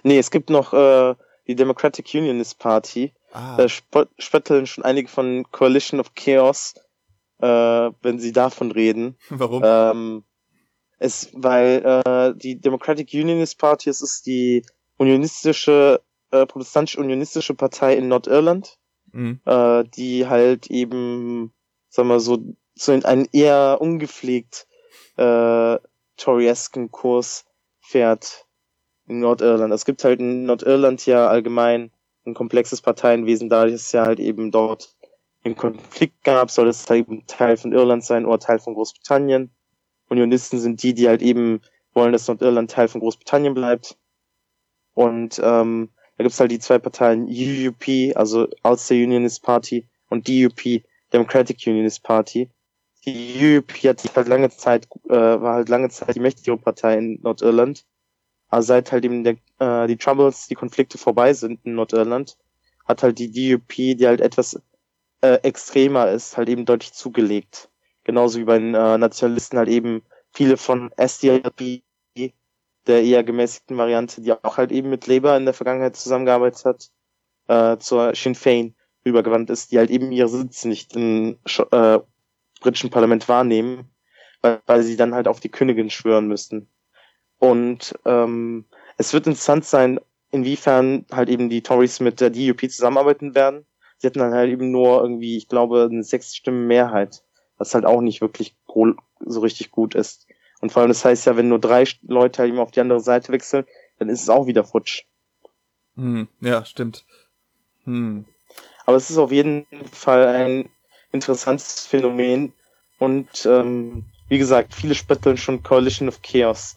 Nee, 0.02 0.18
es 0.18 0.30
gibt 0.30 0.50
noch 0.50 0.72
äh, 0.72 1.14
die 1.46 1.56
Democratic 1.56 2.06
Unionist 2.14 2.58
Party. 2.58 3.12
Ah. 3.32 3.56
Da 3.56 3.68
spötteln 3.68 4.66
schon 4.66 4.84
einige 4.84 5.08
von 5.08 5.44
Coalition 5.50 5.98
of 6.00 6.14
Chaos, 6.14 6.74
äh, 7.40 7.46
wenn 7.46 8.18
sie 8.18 8.32
davon 8.32 8.70
reden. 8.70 9.16
Warum? 9.30 9.62
Ähm, 9.64 10.24
es, 10.98 11.30
weil 11.32 12.02
äh, 12.06 12.34
die 12.36 12.60
Democratic 12.60 13.12
Unionist 13.12 13.58
Party, 13.58 13.90
es 13.90 14.02
ist 14.02 14.26
die 14.26 14.64
unionistische, 14.98 16.00
äh, 16.30 16.46
protestantisch-unionistische 16.46 17.54
Partei 17.54 17.96
in 17.96 18.06
Nordirland, 18.06 18.78
mhm. 19.12 19.40
äh, 19.44 19.84
die 19.84 20.26
halt 20.26 20.68
eben, 20.68 21.52
sagen 21.88 22.08
wir 22.08 22.20
so, 22.20 22.38
so 22.74 22.92
in 22.92 23.04
einen 23.04 23.28
eher 23.32 23.78
ungepflegt 23.80 24.66
äh, 25.16 25.78
Toryesken 26.16 26.90
Kurs 26.90 27.44
fährt 27.80 28.46
in 29.06 29.20
Nordirland. 29.20 29.72
Es 29.72 29.84
gibt 29.84 30.04
halt 30.04 30.20
in 30.20 30.44
Nordirland 30.44 31.04
ja 31.06 31.28
allgemein 31.28 31.92
ein 32.24 32.34
komplexes 32.34 32.80
Parteienwesen, 32.80 33.48
da 33.48 33.66
es 33.66 33.92
ja 33.92 34.06
halt 34.06 34.20
eben 34.20 34.50
dort 34.50 34.94
einen 35.44 35.56
Konflikt 35.56 36.22
gab, 36.22 36.50
soll 36.50 36.68
es 36.68 36.88
halt 36.88 37.00
eben 37.00 37.26
Teil 37.26 37.56
von 37.56 37.72
Irland 37.72 38.04
sein 38.04 38.26
oder 38.26 38.38
Teil 38.38 38.60
von 38.60 38.74
Großbritannien. 38.74 39.50
Unionisten 40.08 40.60
sind 40.60 40.82
die, 40.82 40.94
die 40.94 41.08
halt 41.08 41.22
eben 41.22 41.60
wollen, 41.94 42.12
dass 42.12 42.28
Nordirland 42.28 42.70
Teil 42.70 42.88
von 42.88 43.00
Großbritannien 43.00 43.54
bleibt. 43.54 43.98
Und 44.94 45.40
ähm, 45.42 45.90
da 46.22 46.26
gibt's 46.28 46.40
halt 46.40 46.50
die 46.52 46.58
zwei 46.58 46.78
Parteien 46.78 47.26
UUP, 47.26 48.16
also 48.16 48.48
Ulster 48.62 48.94
Unionist 48.94 49.42
Party, 49.42 49.86
und 50.12 50.28
DUP, 50.28 50.82
Democratic 51.12 51.66
Unionist 51.66 52.02
Party. 52.04 52.48
Die 53.04 53.56
UUP 53.56 53.72
hat 53.84 54.04
halt 54.14 54.28
lange 54.28 54.50
Zeit, 54.50 54.86
äh, 55.08 55.10
war 55.10 55.54
halt 55.54 55.68
lange 55.68 55.88
Zeit 55.88 56.14
die 56.14 56.20
mächtige 56.20 56.56
Partei 56.56 56.98
in 56.98 57.18
Nordirland. 57.22 57.84
Aber 58.48 58.62
seit 58.62 58.92
halt 58.92 59.04
eben 59.04 59.24
der, 59.24 59.36
äh, 59.58 59.88
die 59.88 59.96
Troubles, 59.96 60.46
die 60.46 60.54
Konflikte 60.54 60.98
vorbei 60.98 61.32
sind 61.32 61.60
in 61.64 61.74
Nordirland, 61.74 62.36
hat 62.84 63.02
halt 63.02 63.18
die 63.18 63.32
DUP, 63.32 63.74
die 63.74 64.06
halt 64.06 64.20
etwas 64.20 64.60
äh, 65.22 65.38
extremer 65.42 66.10
ist, 66.10 66.36
halt 66.36 66.48
eben 66.48 66.66
deutlich 66.66 66.92
zugelegt. 66.92 67.70
Genauso 68.04 68.38
wie 68.38 68.44
bei 68.44 68.58
den 68.58 68.74
äh, 68.74 68.98
Nationalisten 68.98 69.58
halt 69.58 69.68
eben 69.68 70.02
viele 70.32 70.56
von 70.56 70.92
SDLP, 70.96 71.82
der 72.86 73.02
eher 73.02 73.24
gemäßigten 73.24 73.76
Variante, 73.76 74.20
die 74.20 74.32
auch 74.32 74.56
halt 74.56 74.72
eben 74.72 74.90
mit 74.90 75.06
Labour 75.06 75.36
in 75.36 75.44
der 75.44 75.54
Vergangenheit 75.54 75.96
zusammengearbeitet 75.96 76.64
hat, 76.64 76.90
äh, 77.48 77.78
zur 77.78 78.14
Sinn 78.14 78.34
Fein 78.34 78.74
übergewandt 79.04 79.50
ist, 79.50 79.72
die 79.72 79.78
halt 79.78 79.90
eben 79.90 80.12
ihre 80.12 80.28
Sitze 80.28 80.68
nicht 80.68 80.94
im 80.96 81.38
äh, 81.70 81.98
britischen 82.60 82.90
Parlament 82.90 83.28
wahrnehmen, 83.28 83.90
weil, 84.40 84.60
weil 84.66 84.82
sie 84.82 84.96
dann 84.96 85.14
halt 85.14 85.28
auf 85.28 85.40
die 85.40 85.48
Königin 85.48 85.90
schwören 85.90 86.28
müssten. 86.28 86.68
Und 87.38 87.98
ähm, 88.04 88.66
es 88.98 89.12
wird 89.12 89.26
interessant 89.26 89.64
sein, 89.64 89.98
inwiefern 90.30 91.06
halt 91.10 91.28
eben 91.28 91.48
die 91.48 91.62
Tories 91.62 92.00
mit 92.00 92.20
der 92.20 92.30
DUP 92.30 92.70
zusammenarbeiten 92.70 93.34
werden. 93.34 93.66
Sie 93.98 94.06
hatten 94.06 94.20
dann 94.20 94.32
halt 94.32 94.50
eben 94.50 94.70
nur 94.70 95.02
irgendwie, 95.02 95.36
ich 95.36 95.48
glaube, 95.48 95.88
eine 95.90 96.02
sechs 96.02 96.34
Stimmen 96.34 96.66
Mehrheit, 96.66 97.24
was 97.58 97.74
halt 97.74 97.84
auch 97.84 98.00
nicht 98.00 98.20
wirklich 98.20 98.56
so 99.20 99.40
richtig 99.40 99.70
gut 99.70 99.94
ist. 99.94 100.26
Und 100.62 100.70
vor 100.70 100.80
allem, 100.80 100.90
das 100.90 101.04
heißt 101.04 101.26
ja, 101.26 101.36
wenn 101.36 101.48
nur 101.48 101.58
drei 101.58 101.84
Leute 102.02 102.38
halt 102.42 102.50
eben 102.50 102.60
auf 102.60 102.70
die 102.70 102.80
andere 102.80 103.00
Seite 103.00 103.32
wechseln, 103.32 103.66
dann 103.98 104.08
ist 104.08 104.22
es 104.22 104.28
auch 104.28 104.46
wieder 104.46 104.62
futsch. 104.62 105.02
Hm, 105.96 106.28
ja, 106.40 106.64
stimmt. 106.64 107.04
Hm. 107.84 108.24
Aber 108.86 108.96
es 108.96 109.10
ist 109.10 109.18
auf 109.18 109.32
jeden 109.32 109.66
Fall 109.90 110.24
ein 110.28 110.68
interessantes 111.10 111.84
Phänomen. 111.84 112.52
Und 113.00 113.44
ähm, 113.44 114.04
wie 114.28 114.38
gesagt, 114.38 114.72
viele 114.72 114.94
spötteln 114.94 115.36
schon 115.36 115.64
Coalition 115.64 116.08
of 116.08 116.22
Chaos, 116.22 116.76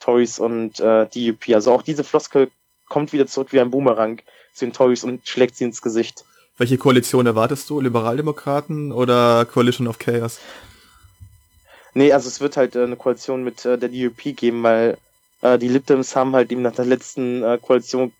Tories 0.00 0.38
und 0.38 0.80
äh, 0.80 1.06
DUP. 1.06 1.54
Also 1.54 1.72
auch 1.72 1.82
diese 1.82 2.04
Floskel 2.04 2.50
kommt 2.88 3.12
wieder 3.12 3.26
zurück 3.26 3.52
wie 3.52 3.60
ein 3.60 3.70
Boomerang 3.70 4.22
zu 4.54 4.64
den 4.64 4.72
Tories 4.72 5.04
und 5.04 5.28
schlägt 5.28 5.54
sie 5.54 5.64
ins 5.64 5.82
Gesicht. 5.82 6.24
Welche 6.56 6.78
Koalition 6.78 7.26
erwartest 7.26 7.68
du? 7.68 7.78
Liberaldemokraten 7.78 8.90
oder 8.90 9.44
Coalition 9.44 9.86
of 9.86 9.98
Chaos? 9.98 10.40
Nee, 11.98 12.12
also 12.12 12.28
es 12.28 12.40
wird 12.40 12.56
halt 12.56 12.76
äh, 12.76 12.84
eine 12.84 12.94
Koalition 12.94 13.42
mit 13.42 13.64
äh, 13.64 13.76
der 13.76 13.88
DUP 13.88 14.36
geben, 14.36 14.62
weil 14.62 14.98
äh, 15.42 15.58
die 15.58 15.66
Lib 15.66 15.88
haben 15.88 16.36
halt 16.36 16.52
eben 16.52 16.62
nach 16.62 16.76
der 16.76 16.84
letzten 16.84 17.42
äh, 17.42 17.58
Koalition, 17.60 18.12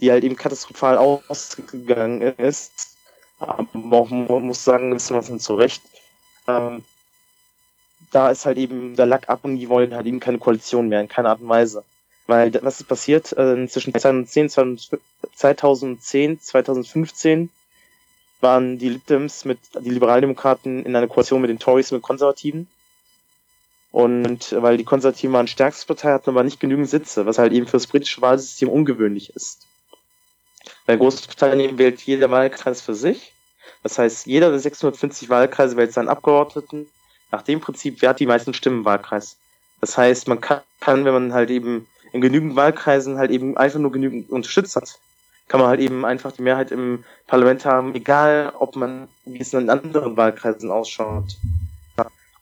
die 0.00 0.10
halt 0.10 0.24
eben 0.24 0.36
katastrophal 0.36 0.96
ausgegangen 0.96 2.22
ist, 2.22 2.96
aber 3.40 3.66
man 3.74 4.46
muss 4.46 4.64
sagen, 4.64 4.96
ist 4.96 5.10
man 5.10 5.38
zu 5.38 5.54
Recht. 5.54 5.82
Ähm, 6.48 6.82
da 8.10 8.30
ist 8.30 8.46
halt 8.46 8.56
eben 8.56 8.96
der 8.96 9.04
Lack 9.04 9.28
ab 9.28 9.40
und 9.42 9.56
die 9.56 9.68
wollen 9.68 9.94
halt 9.94 10.06
eben 10.06 10.18
keine 10.18 10.38
Koalition 10.38 10.88
mehr, 10.88 11.02
in 11.02 11.08
keiner 11.08 11.28
Art 11.28 11.42
und 11.42 11.48
Weise. 11.50 11.84
Weil 12.26 12.54
was 12.64 12.80
ist 12.80 12.88
passiert 12.88 13.36
äh, 13.36 13.68
zwischen 13.68 13.92
2010, 13.92 14.48
2010, 14.48 16.40
2015 16.40 17.50
waren 18.40 18.78
die 18.78 18.88
Libdems 18.88 19.44
mit 19.44 19.58
die 19.78 19.90
Liberaldemokraten 19.90 20.86
in 20.86 20.96
einer 20.96 21.06
Koalition 21.06 21.42
mit 21.42 21.50
den 21.50 21.58
Tories 21.58 21.92
mit 21.92 22.00
Konservativen 22.00 22.66
und 23.94 24.60
weil 24.60 24.76
die 24.76 24.82
Konservativen 24.82 25.34
waren 25.34 25.46
stärkste 25.46 25.86
Partei, 25.86 26.10
hatten 26.10 26.30
aber 26.30 26.42
nicht 26.42 26.58
genügend 26.58 26.90
Sitze, 26.90 27.26
was 27.26 27.38
halt 27.38 27.52
eben 27.52 27.66
für 27.66 27.76
das 27.76 27.86
britische 27.86 28.20
Wahlsystem 28.22 28.68
ungewöhnlich 28.68 29.30
ist. 29.36 29.68
Bei 30.84 30.96
Großbritannien 30.96 31.78
wählt 31.78 32.00
jeder 32.00 32.28
Wahlkreis 32.28 32.80
für 32.80 32.96
sich. 32.96 33.32
Das 33.84 33.96
heißt, 33.96 34.26
jeder 34.26 34.50
der 34.50 34.58
650 34.58 35.28
Wahlkreise 35.28 35.76
wählt 35.76 35.92
seinen 35.92 36.08
Abgeordneten. 36.08 36.88
Nach 37.30 37.42
dem 37.42 37.60
Prinzip, 37.60 38.02
wer 38.02 38.08
hat 38.08 38.18
die 38.18 38.26
meisten 38.26 38.52
Stimmen 38.52 38.78
im 38.78 38.84
Wahlkreis. 38.84 39.36
Das 39.80 39.96
heißt, 39.96 40.26
man 40.26 40.40
kann, 40.40 40.64
wenn 40.80 41.04
man 41.04 41.32
halt 41.32 41.50
eben 41.50 41.86
in 42.12 42.20
genügend 42.20 42.56
Wahlkreisen 42.56 43.16
halt 43.16 43.30
eben 43.30 43.56
einfach 43.56 43.78
nur 43.78 43.92
genügend 43.92 44.28
Unterstützer 44.28 44.80
hat, 44.80 44.98
kann 45.46 45.60
man 45.60 45.68
halt 45.68 45.78
eben 45.78 46.04
einfach 46.04 46.32
die 46.32 46.42
Mehrheit 46.42 46.72
im 46.72 47.04
Parlament 47.28 47.64
haben, 47.64 47.94
egal 47.94 48.54
ob 48.58 48.74
man, 48.74 49.06
wie 49.24 49.38
es 49.38 49.54
in 49.54 49.70
anderen 49.70 50.16
Wahlkreisen 50.16 50.72
ausschaut. 50.72 51.36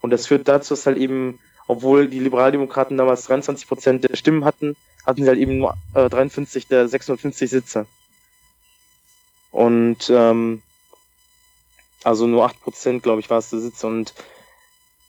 Und 0.03 0.11
das 0.11 0.27
führt 0.27 0.47
dazu, 0.49 0.75
dass 0.75 0.85
halt 0.85 0.99
eben, 0.99 1.39
obwohl 1.67 2.09
die 2.09 2.19
Liberaldemokraten 2.19 2.99
damals 2.99 3.25
23 3.25 3.67
Prozent 3.67 4.05
der 4.05 4.17
Stimmen 4.17 4.45
hatten, 4.45 4.77
hatten 5.07 5.23
sie 5.23 5.29
halt 5.29 5.39
eben 5.39 5.59
nur 5.59 5.77
äh, 5.95 6.11
53 6.11 6.67
der 6.67 6.89
650 6.89 7.49
Sitze. 7.49 7.87
Und 9.51 10.11
ähm, 10.11 10.63
also 12.05 12.27
nur 12.27 12.45
8 12.45 12.61
Prozent, 12.61 13.03
glaube 13.03 13.21
ich, 13.21 13.31
war 13.31 13.39
es 13.39 13.51
der 13.51 13.61
Sitz. 13.61 13.85
Und 13.85 14.13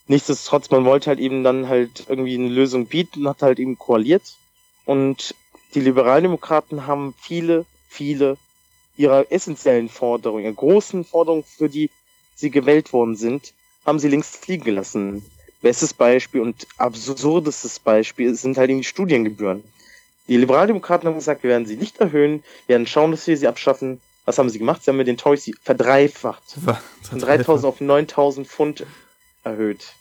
nichtsdestotrotz, 0.08 0.70
man 0.70 0.86
wollte 0.86 1.08
halt 1.08 1.20
eben 1.20 1.44
dann 1.44 1.68
halt 1.68 2.06
irgendwie 2.08 2.36
eine 2.36 2.50
Lösung 2.50 2.86
bieten 2.86 3.28
hat 3.28 3.42
halt 3.42 3.60
eben 3.60 3.78
koaliert. 3.78 4.38
Und 4.86 5.34
die 5.74 5.80
Liberaldemokraten 5.80 6.86
haben 6.86 7.16
viele, 7.20 7.66
viele 7.90 8.38
ihrer 8.96 9.32
essentiellen 9.32 9.90
Forderungen, 9.90 10.44
ihrer 10.44 10.54
großen 10.54 11.04
Forderungen, 11.04 11.44
für 11.44 11.70
die 11.70 11.90
sie 12.36 12.52
gewählt 12.52 12.94
worden 12.94 13.16
sind, 13.16 13.54
haben 13.86 14.00
sie 14.00 14.08
links 14.08 14.48
liegen 14.48 14.64
gelassen. 14.64 15.26
Bestes 15.62 15.94
Beispiel 15.94 16.42
und 16.42 16.68
absurdestes 16.78 17.80
Beispiel 17.80 18.36
sind 18.36 18.58
halt 18.58 18.70
eben 18.70 18.80
die 18.80 18.86
Studiengebühren. 18.86 19.64
Die 20.28 20.38
Liberaldemokraten 20.38 21.08
haben 21.08 21.16
gesagt, 21.16 21.44
wir 21.44 21.50
werden 21.50 21.66
sie 21.66 21.76
nicht 21.76 22.00
erhöhen, 22.00 22.44
wir 22.68 22.76
werden 22.76 22.88
schauen, 22.88 23.12
dass 23.12 23.28
wir 23.28 23.38
sie 23.38 23.48
abschaffen. 23.48 24.02
Was 24.26 24.38
haben 24.38 24.50
sie 24.50 24.60
gemacht? 24.60 24.84
Sie 24.84 24.92
haben 24.92 24.98
mit 24.98 25.08
den 25.08 25.18
Toys 25.18 25.50
verdreifacht. 25.64 26.44
Von 27.02 27.20
3000 27.20 27.66
auf 27.66 27.82
9000 27.82 28.48
Pfund 28.48 28.86
erhöht. 29.44 29.94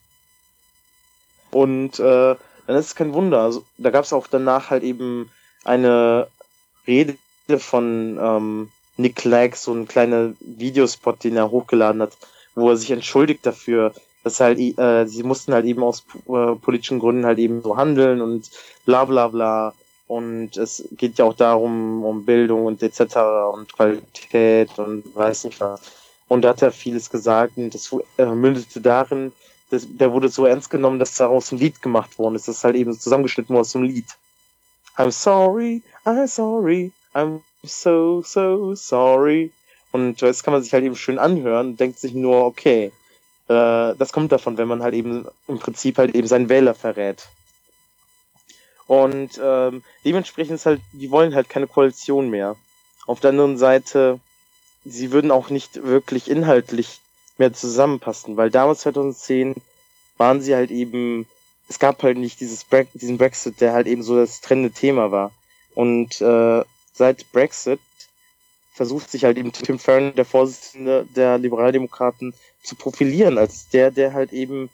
Und 1.51 1.99
äh, 1.99 2.37
dann 2.67 2.77
ist 2.77 2.87
es 2.87 2.95
kein 2.95 3.13
Wunder. 3.13 3.41
Also, 3.41 3.65
da 3.79 3.91
gab 3.91 4.05
es 4.05 4.13
auch 4.13 4.27
danach 4.29 4.71
halt 4.71 4.85
eben 4.85 5.31
eine 5.65 6.29
Rede 6.87 7.19
von 7.59 8.19
ähm, 8.21 8.71
Nick 8.97 9.17
Clegg, 9.17 9.57
so 9.57 9.73
ein 9.75 9.89
kleiner 9.89 10.33
Videospot, 10.41 11.25
den 11.25 11.37
er 11.37 11.51
hochgeladen 11.51 12.03
hat, 12.03 12.17
wo 12.55 12.71
er 12.71 12.77
sich 12.77 12.91
entschuldigt 12.91 13.45
dafür, 13.47 13.95
dass 14.25 14.41
halt, 14.41 14.59
äh, 14.59 15.07
sie 15.07 15.23
mussten 15.23 15.53
halt 15.53 15.65
eben 15.65 15.83
aus 15.83 16.05
äh, 16.29 16.55
politischen 16.57 16.99
Gründen 16.99 17.27
halt 17.27 17.39
eben 17.39 17.63
so 17.63 17.77
handeln 17.77 18.21
und 18.21 18.51
bla 18.85 19.05
bla 19.05 19.29
bla. 19.29 19.75
Und 20.07 20.57
es 20.57 20.85
geht 20.93 21.19
ja 21.19 21.25
auch 21.25 21.35
darum, 21.35 22.05
um 22.05 22.25
Bildung 22.25 22.67
und 22.67 22.83
etc. 22.83 23.17
und 23.53 23.73
Qualität 23.73 24.79
und 24.79 25.05
weiß 25.15 25.45
nicht 25.45 25.61
was. 25.61 25.81
Und 26.29 26.43
da 26.43 26.51
hat 26.51 26.63
er 26.63 26.73
vieles 26.73 27.11
gesagt 27.11 27.57
und 27.57 27.75
das 27.75 27.95
äh, 28.19 28.27
mündete 28.27 28.81
darin, 28.81 29.33
dass, 29.71 29.87
der 29.89 30.13
wurde 30.13 30.29
so 30.29 30.47
ernst 30.47 30.71
genommen, 30.71 30.99
dass 30.99 31.17
daraus 31.17 31.51
ein 31.51 31.59
Lied 31.59 31.81
gemacht 31.81 32.19
worden 32.19 32.35
ist. 32.35 32.47
Das 32.47 32.59
ist 32.59 32.65
halt 32.65 32.77
eben 32.77 32.99
zusammengeschnitten 32.99 33.55
worden 33.55 33.63
aus 33.63 33.75
einem 33.75 33.87
Lied. 33.87 34.07
I'm 34.97 35.11
sorry, 35.11 35.83
I'm 36.05 36.27
sorry, 36.27 36.93
I'm 37.15 37.41
so, 37.65 38.23
so 38.23 38.75
sorry. 38.75 39.51
Und 39.93 40.23
das 40.23 40.43
kann 40.43 40.53
man 40.53 40.63
sich 40.63 40.73
halt 40.73 40.85
eben 40.85 40.97
schön 40.97 41.19
anhören 41.19 41.69
und 41.69 41.81
denkt 41.81 41.99
sich 41.99 42.15
nur, 42.15 42.45
okay, 42.45 42.93
äh, 43.49 43.95
das 43.97 44.13
kommt 44.13 44.33
davon, 44.33 44.57
wenn 44.57 44.69
man 44.69 44.83
halt 44.83 44.95
eben 44.95 45.27
im 45.47 45.59
Prinzip 45.59 45.99
halt 45.99 46.15
eben 46.15 46.27
seinen 46.27 46.49
Wähler 46.49 46.75
verrät. 46.75 47.29
Und 48.87 49.41
ähm, 49.43 49.83
dementsprechend 50.05 50.57
ist 50.57 50.67
halt, 50.67 50.81
die 50.93 51.11
wollen 51.11 51.35
halt 51.35 51.49
keine 51.49 51.67
Koalition 51.67 52.31
mehr. 52.31 52.57
Auf 53.07 53.21
der 53.21 53.31
anderen 53.31 53.59
Seite, 53.59 54.19
sie 54.85 55.13
würden 55.13 55.31
auch 55.31 55.51
nicht 55.51 55.83
wirklich 55.83 56.31
inhaltlich 56.31 57.01
mehr 57.39 57.53
zusammenpassen, 57.53 58.37
weil 58.37 58.51
damals 58.51 58.81
2010 58.81 59.55
waren 60.17 60.41
sie 60.41 60.55
halt 60.55 60.71
eben, 60.71 61.27
es 61.69 61.79
gab 61.79 62.03
halt 62.03 62.19
nicht 62.19 62.41
dieses 62.41 62.65
Bre 62.65 62.87
diesen 62.95 63.19
Brexit, 63.19 63.61
der 63.61 63.73
halt 63.73 63.87
eben 63.87 64.03
so 64.03 64.17
das 64.17 64.41
trennende 64.41 64.71
Thema 64.71 65.11
war. 65.11 65.33
Und 65.75 66.21
äh, 66.21 66.65
seit 66.93 67.33
Brexit 67.33 67.81
versucht 68.73 69.11
sich 69.11 69.25
halt 69.25 69.37
eben 69.37 69.53
Tim 69.53 69.79
Farron, 69.79 70.15
der 70.15 70.25
Vorsitzende 70.25 71.07
der 71.15 71.39
Liberaldemokraten, 71.39 72.35
zu 72.63 72.77
profilieren 72.77 73.39
als 73.39 73.69
der, 73.69 73.91
der 73.91 74.13
halt 74.13 74.33
eben, 74.33 74.71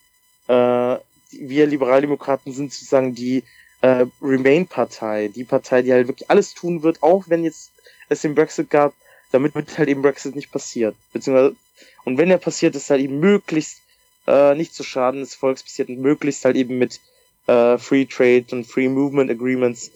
äh, 0.46 0.96
wir 1.30 1.66
Liberaldemokraten 1.66 2.52
sind 2.52 2.72
sozusagen 2.72 3.14
die 3.14 3.42
äh, 3.80 4.06
Remain-Partei, 4.20 5.28
die 5.28 5.44
Partei, 5.44 5.82
die 5.82 5.92
halt 5.92 6.08
wirklich 6.08 6.30
alles 6.30 6.54
tun 6.54 6.82
wird, 6.82 7.02
auch 7.02 7.24
wenn 7.28 7.44
jetzt 7.44 7.70
es 8.08 8.22
den 8.22 8.34
Brexit 8.34 8.70
gab, 8.70 8.94
damit 9.32 9.54
halt 9.78 9.88
eben 9.88 10.02
Brexit 10.02 10.34
nicht 10.34 10.50
passiert. 10.50 10.94
Beziehungsweise, 11.12 11.56
und 12.04 12.18
wenn 12.18 12.30
er 12.30 12.38
passiert, 12.38 12.74
ist 12.76 12.90
halt 12.90 13.00
eben 13.00 13.20
möglichst 13.20 13.80
äh, 14.26 14.54
nicht 14.54 14.74
zu 14.74 14.82
Schaden 14.82 15.20
des 15.20 15.34
Volks 15.34 15.62
passiert 15.62 15.88
und 15.88 16.00
möglichst 16.00 16.44
halt 16.44 16.56
eben 16.56 16.78
mit 16.78 17.00
äh, 17.46 17.78
Free 17.78 18.04
Trade 18.04 18.46
und 18.52 18.66
Free 18.66 18.88
Movement 18.88 19.30
Agreements 19.30 19.90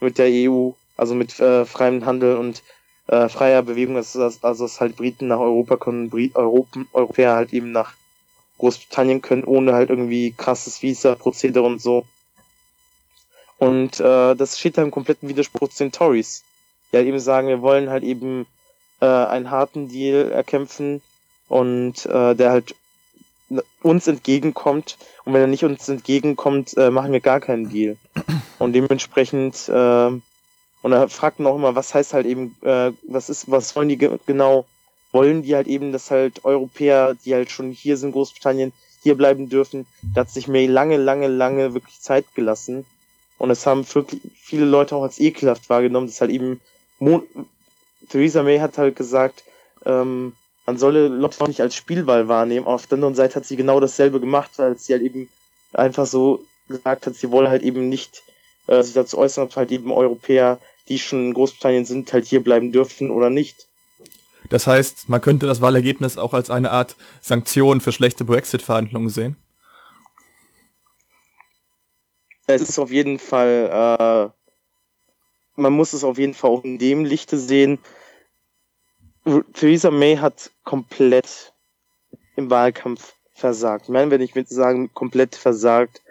mit 0.00 0.18
der 0.18 0.28
EU, 0.28 0.70
also 0.96 1.14
mit 1.14 1.38
äh, 1.40 1.64
freiem 1.64 2.04
Handel 2.04 2.36
und 2.36 2.62
äh, 3.08 3.28
freier 3.28 3.62
Bewegung, 3.62 3.94
dass, 3.94 4.12
dass, 4.12 4.42
also 4.42 4.64
dass 4.64 4.80
halt 4.80 4.96
Briten 4.96 5.28
nach 5.28 5.38
Europa 5.38 5.76
können, 5.76 6.10
Brit 6.10 6.34
Europen, 6.34 6.88
Europäer 6.92 7.34
halt 7.34 7.52
eben 7.52 7.72
nach 7.72 7.94
Großbritannien 8.58 9.22
können, 9.22 9.44
ohne 9.44 9.74
halt 9.74 9.90
irgendwie 9.90 10.32
krasses 10.32 10.82
Visa-Prozedere 10.82 11.64
und 11.64 11.80
so. 11.80 12.06
Und 13.58 14.00
äh, 14.00 14.34
das 14.34 14.58
steht 14.58 14.76
da 14.76 14.82
im 14.82 14.90
kompletten 14.90 15.28
Widerspruch 15.28 15.68
zu 15.68 15.84
den 15.84 15.92
Tories, 15.92 16.42
die 16.92 16.96
halt 16.96 17.06
eben 17.06 17.20
sagen, 17.20 17.48
wir 17.48 17.62
wollen 17.62 17.90
halt 17.90 18.02
eben 18.02 18.46
äh, 19.00 19.06
einen 19.06 19.50
harten 19.50 19.88
Deal 19.88 20.30
erkämpfen 20.30 21.00
und 21.48 22.06
äh, 22.06 22.34
der 22.34 22.50
halt 22.50 22.74
uns 23.82 24.08
entgegenkommt 24.08 24.98
und 25.24 25.32
wenn 25.32 25.40
er 25.40 25.46
nicht 25.46 25.64
uns 25.64 25.88
entgegenkommt, 25.88 26.76
äh, 26.76 26.90
machen 26.90 27.12
wir 27.12 27.20
gar 27.20 27.40
keinen 27.40 27.68
Deal. 27.68 27.96
Und 28.58 28.72
dementsprechend 28.72 29.68
äh, 29.68 30.10
und 30.82 30.92
er 30.92 31.08
fragt 31.08 31.40
man 31.40 31.52
auch 31.52 31.56
immer, 31.56 31.74
was 31.74 31.94
heißt 31.94 32.12
halt 32.12 32.26
eben, 32.26 32.56
äh, 32.62 32.92
was 33.08 33.28
ist, 33.28 33.50
was 33.50 33.74
wollen 33.76 33.88
die 33.88 33.98
ge 33.98 34.18
genau? 34.26 34.66
Wollen 35.12 35.42
die 35.42 35.54
halt 35.54 35.66
eben, 35.66 35.92
dass 35.92 36.10
halt 36.10 36.44
Europäer, 36.44 37.14
die 37.24 37.34
halt 37.34 37.50
schon 37.50 37.70
hier 37.70 37.96
sind, 37.96 38.12
Großbritannien, 38.12 38.72
hier 39.02 39.16
bleiben 39.16 39.48
dürfen? 39.48 39.86
Da 40.14 40.22
hat 40.22 40.30
sich 40.30 40.48
May 40.48 40.66
lange, 40.66 40.96
lange, 40.96 41.28
lange 41.28 41.74
wirklich 41.74 42.00
Zeit 42.00 42.26
gelassen. 42.34 42.84
Und 43.38 43.50
es 43.50 43.66
haben 43.66 43.86
wirklich 43.94 44.20
viele 44.34 44.64
Leute 44.64 44.96
auch 44.96 45.02
als 45.02 45.18
ekelhaft 45.18 45.68
wahrgenommen, 45.68 46.06
dass 46.06 46.20
halt 46.20 46.30
eben 46.30 46.60
Mo 46.98 47.22
Theresa 48.08 48.42
May 48.42 48.58
hat 48.58 48.78
halt 48.78 48.96
gesagt, 48.96 49.44
ähm, 49.84 50.34
man 50.66 50.78
solle 50.78 51.30
auch 51.38 51.48
nicht 51.48 51.60
als 51.60 51.74
Spielball 51.74 52.28
wahrnehmen. 52.28 52.66
Auf 52.66 52.86
der 52.86 52.96
anderen 52.96 53.14
Seite 53.14 53.36
hat 53.36 53.46
sie 53.46 53.56
genau 53.56 53.80
dasselbe 53.80 54.20
gemacht, 54.20 54.58
als 54.58 54.86
sie 54.86 54.94
halt 54.94 55.02
eben 55.02 55.28
einfach 55.72 56.06
so 56.06 56.44
gesagt 56.68 57.06
hat, 57.06 57.14
sie 57.14 57.30
wolle 57.30 57.48
halt 57.48 57.62
eben 57.62 57.88
nicht 57.88 58.22
äh, 58.66 58.82
sich 58.82 58.94
dazu 58.94 59.18
äußern, 59.18 59.44
ob 59.44 59.56
halt 59.56 59.70
eben 59.70 59.90
Europäer, 59.90 60.58
die 60.88 60.98
schon 60.98 61.26
in 61.26 61.34
Großbritannien 61.34 61.84
sind, 61.84 62.12
halt 62.12 62.26
hier 62.26 62.42
bleiben 62.42 62.72
dürfen 62.72 63.10
oder 63.10 63.30
nicht. 63.30 63.66
Das 64.48 64.66
heißt, 64.66 65.08
man 65.08 65.20
könnte 65.20 65.46
das 65.46 65.60
Wahlergebnis 65.60 66.18
auch 66.18 66.32
als 66.32 66.50
eine 66.50 66.70
Art 66.70 66.96
Sanktion 67.20 67.80
für 67.80 67.92
schlechte 67.92 68.24
Brexit-Verhandlungen 68.24 69.08
sehen? 69.08 69.36
Es 72.46 72.62
ist 72.62 72.78
auf 72.78 72.92
jeden 72.92 73.18
Fall, 73.18 74.30
äh, 74.30 75.60
man 75.60 75.72
muss 75.72 75.92
es 75.92 76.04
auf 76.04 76.18
jeden 76.18 76.34
Fall 76.34 76.50
auch 76.50 76.64
in 76.64 76.78
dem 76.78 77.04
Lichte 77.04 77.38
sehen. 77.38 77.80
Theresa 79.54 79.90
May 79.90 80.16
hat 80.16 80.52
komplett 80.62 81.52
im 82.36 82.48
Wahlkampf 82.48 83.14
versagt. 83.32 83.88
Nein, 83.88 84.10
wenn 84.10 84.20
ich 84.20 84.36
würde 84.36 84.52
sagen, 84.52 84.94
komplett 84.94 85.34
versagt. 85.34 86.02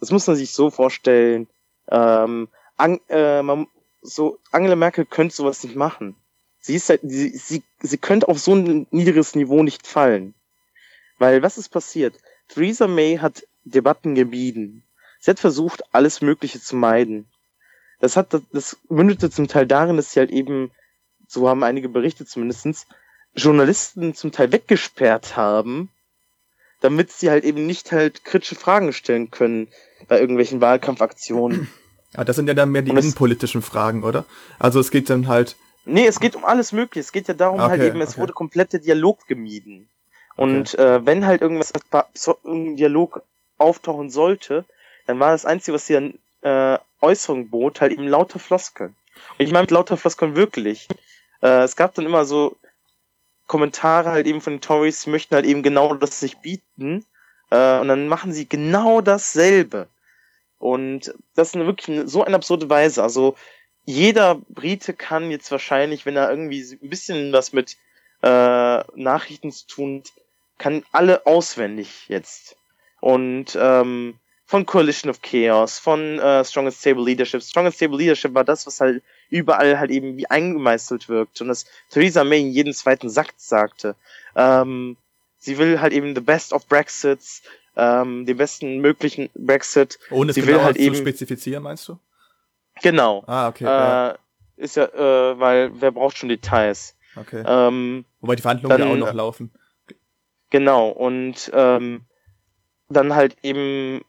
Das 0.00 0.10
muss 0.10 0.26
man 0.26 0.34
sich 0.34 0.50
so 0.50 0.70
vorstellen. 0.70 1.46
Ähm, 1.94 2.48
Ang 2.76 3.00
äh, 3.08 3.42
man, 3.42 3.68
so 4.02 4.38
Angela 4.50 4.74
Merkel 4.74 5.06
könnte 5.06 5.34
sowas 5.34 5.62
nicht 5.62 5.76
machen. 5.76 6.16
Sie 6.60 6.74
ist 6.74 6.88
halt, 6.88 7.02
sie, 7.04 7.28
sie, 7.28 7.62
sie 7.80 7.98
könnte 7.98 8.28
auf 8.28 8.38
so 8.38 8.54
ein 8.54 8.86
niedriges 8.90 9.34
Niveau 9.34 9.62
nicht 9.62 9.86
fallen. 9.86 10.34
Weil 11.18 11.42
was 11.42 11.56
ist 11.56 11.68
passiert? 11.68 12.14
Theresa 12.48 12.88
May 12.88 13.18
hat 13.18 13.46
Debatten 13.64 14.14
gebieden. 14.14 14.82
Sie 15.20 15.30
hat 15.30 15.38
versucht, 15.38 15.84
alles 15.94 16.20
Mögliche 16.20 16.60
zu 16.60 16.74
meiden. 16.76 17.28
Das 18.00 18.16
hat, 18.16 18.36
das 18.52 18.76
mündete 18.88 19.30
zum 19.30 19.46
Teil 19.46 19.66
darin, 19.66 19.96
dass 19.96 20.12
sie 20.12 20.20
halt 20.20 20.30
eben, 20.30 20.70
so 21.28 21.48
haben 21.48 21.62
einige 21.62 21.88
Berichte 21.88 22.26
zumindestens, 22.26 22.86
Journalisten 23.34 24.14
zum 24.14 24.32
Teil 24.32 24.52
weggesperrt 24.52 25.36
haben, 25.36 25.90
damit 26.80 27.12
sie 27.12 27.30
halt 27.30 27.44
eben 27.44 27.66
nicht 27.66 27.92
halt 27.92 28.24
kritische 28.24 28.56
Fragen 28.56 28.92
stellen 28.92 29.30
können 29.30 29.68
bei 30.08 30.20
irgendwelchen 30.20 30.60
Wahlkampfaktionen. 30.60 31.70
Ja, 32.16 32.24
das 32.24 32.36
sind 32.36 32.46
ja 32.46 32.54
dann 32.54 32.70
mehr 32.70 32.82
die 32.82 32.90
innenpolitischen 32.90 33.62
Fragen, 33.62 34.04
oder? 34.04 34.24
Also 34.58 34.80
es 34.80 34.90
geht 34.90 35.10
dann 35.10 35.28
halt. 35.28 35.56
Nee, 35.84 36.06
es 36.06 36.20
geht 36.20 36.36
um 36.36 36.44
alles 36.44 36.72
Mögliche. 36.72 37.00
Es 37.00 37.12
geht 37.12 37.28
ja 37.28 37.34
darum 37.34 37.60
halt 37.60 37.72
okay, 37.72 37.80
halt 37.80 37.90
eben, 37.90 38.00
es 38.00 38.10
okay. 38.10 38.20
wurde 38.20 38.32
komplette 38.32 38.80
Dialog 38.80 39.26
gemieden. 39.26 39.88
Und 40.36 40.74
okay. 40.74 40.82
äh, 40.82 41.06
wenn 41.06 41.26
halt 41.26 41.42
irgendwas 41.42 41.72
irgendein 42.44 42.76
Dialog 42.76 43.22
auftauchen 43.58 44.10
sollte, 44.10 44.64
dann 45.06 45.20
war 45.20 45.32
das 45.32 45.44
Einzige, 45.44 45.74
was 45.74 45.86
sie 45.86 45.96
an 45.96 46.14
äh, 46.42 46.78
Äußerung 47.00 47.50
bot, 47.50 47.80
halt 47.80 47.92
eben 47.92 48.08
lauter 48.08 48.38
Floskeln. 48.38 48.94
Und 49.38 49.44
ich 49.44 49.52
meine 49.52 49.64
mit 49.64 49.70
lauter 49.70 49.96
Floskeln 49.96 50.36
wirklich. 50.36 50.88
Äh, 51.42 51.62
es 51.62 51.76
gab 51.76 51.94
dann 51.94 52.06
immer 52.06 52.24
so 52.24 52.56
Kommentare 53.46 54.10
halt 54.10 54.26
eben 54.26 54.40
von 54.40 54.54
den 54.54 54.60
Tories, 54.60 55.02
sie 55.02 55.10
möchten 55.10 55.34
halt 55.34 55.44
eben 55.44 55.62
genau 55.62 55.94
das 55.94 56.18
sich 56.18 56.38
bieten. 56.38 57.04
Äh, 57.50 57.78
und 57.78 57.88
dann 57.88 58.08
machen 58.08 58.32
sie 58.32 58.48
genau 58.48 59.00
dasselbe. 59.00 59.88
Und 60.64 61.12
das 61.34 61.48
ist 61.48 61.56
wirklich 61.56 62.00
so 62.06 62.24
eine 62.24 62.36
absurde 62.36 62.70
Weise. 62.70 63.02
Also 63.02 63.36
jeder 63.84 64.36
Brite 64.48 64.94
kann 64.94 65.30
jetzt 65.30 65.50
wahrscheinlich, 65.50 66.06
wenn 66.06 66.16
er 66.16 66.30
irgendwie 66.30 66.62
ein 66.80 66.88
bisschen 66.88 67.34
was 67.34 67.52
mit 67.52 67.76
äh, 68.22 68.82
Nachrichten 68.96 69.52
zu 69.52 69.66
tun 69.66 69.98
hat, 69.98 70.12
kann 70.56 70.82
alle 70.90 71.26
auswendig 71.26 72.08
jetzt. 72.08 72.56
Und 73.02 73.58
ähm, 73.60 74.18
von 74.46 74.64
Coalition 74.64 75.10
of 75.10 75.20
Chaos, 75.20 75.78
von 75.78 76.18
äh, 76.18 76.42
Strong 76.46 76.68
and 76.68 76.74
Stable 76.74 77.04
Leadership. 77.04 77.42
Strong 77.42 77.66
and 77.66 77.74
Stable 77.74 77.98
Leadership 77.98 78.32
war 78.32 78.44
das, 78.44 78.66
was 78.66 78.80
halt 78.80 79.02
überall 79.28 79.78
halt 79.78 79.90
eben 79.90 80.16
wie 80.16 80.30
eingemeißelt 80.30 81.10
wirkt 81.10 81.42
und 81.42 81.48
das 81.48 81.66
Theresa 81.90 82.24
May 82.24 82.40
in 82.40 82.52
jedem 82.52 82.72
zweiten 82.72 83.10
Satz 83.10 83.48
sagte. 83.48 83.96
Ähm, 84.34 84.96
sie 85.36 85.58
will 85.58 85.82
halt 85.82 85.92
eben 85.92 86.14
the 86.14 86.22
best 86.22 86.54
of 86.54 86.66
Brexits, 86.68 87.42
ähm, 87.76 88.26
den 88.26 88.36
besten 88.36 88.78
möglichen 88.78 89.30
Brexit. 89.34 89.98
Ohne 90.10 90.30
es 90.30 90.34
sie 90.34 90.42
genau 90.42 90.58
will 90.58 90.64
halt 90.64 90.76
zu 90.76 90.82
eben, 90.82 90.94
spezifizieren, 90.94 91.62
meinst 91.62 91.88
du? 91.88 91.98
Genau. 92.82 93.24
Ah, 93.26 93.48
okay. 93.48 93.64
Äh, 93.64 93.66
ja. 93.66 94.18
Ist 94.56 94.76
ja, 94.76 94.84
äh, 94.84 95.38
weil 95.38 95.70
wer 95.80 95.90
braucht 95.90 96.16
schon 96.18 96.28
Details? 96.28 96.96
Okay. 97.16 97.42
Ähm, 97.46 98.04
Wobei 98.20 98.36
die 98.36 98.42
Verhandlungen 98.42 98.78
dann, 98.78 98.88
ja 98.88 98.94
auch 98.94 98.98
noch 98.98 99.14
laufen. 99.14 99.52
Genau, 100.50 100.88
und 100.88 101.50
ähm, 101.52 102.02
dann 102.88 103.14
halt 103.14 103.36
eben 103.42 104.02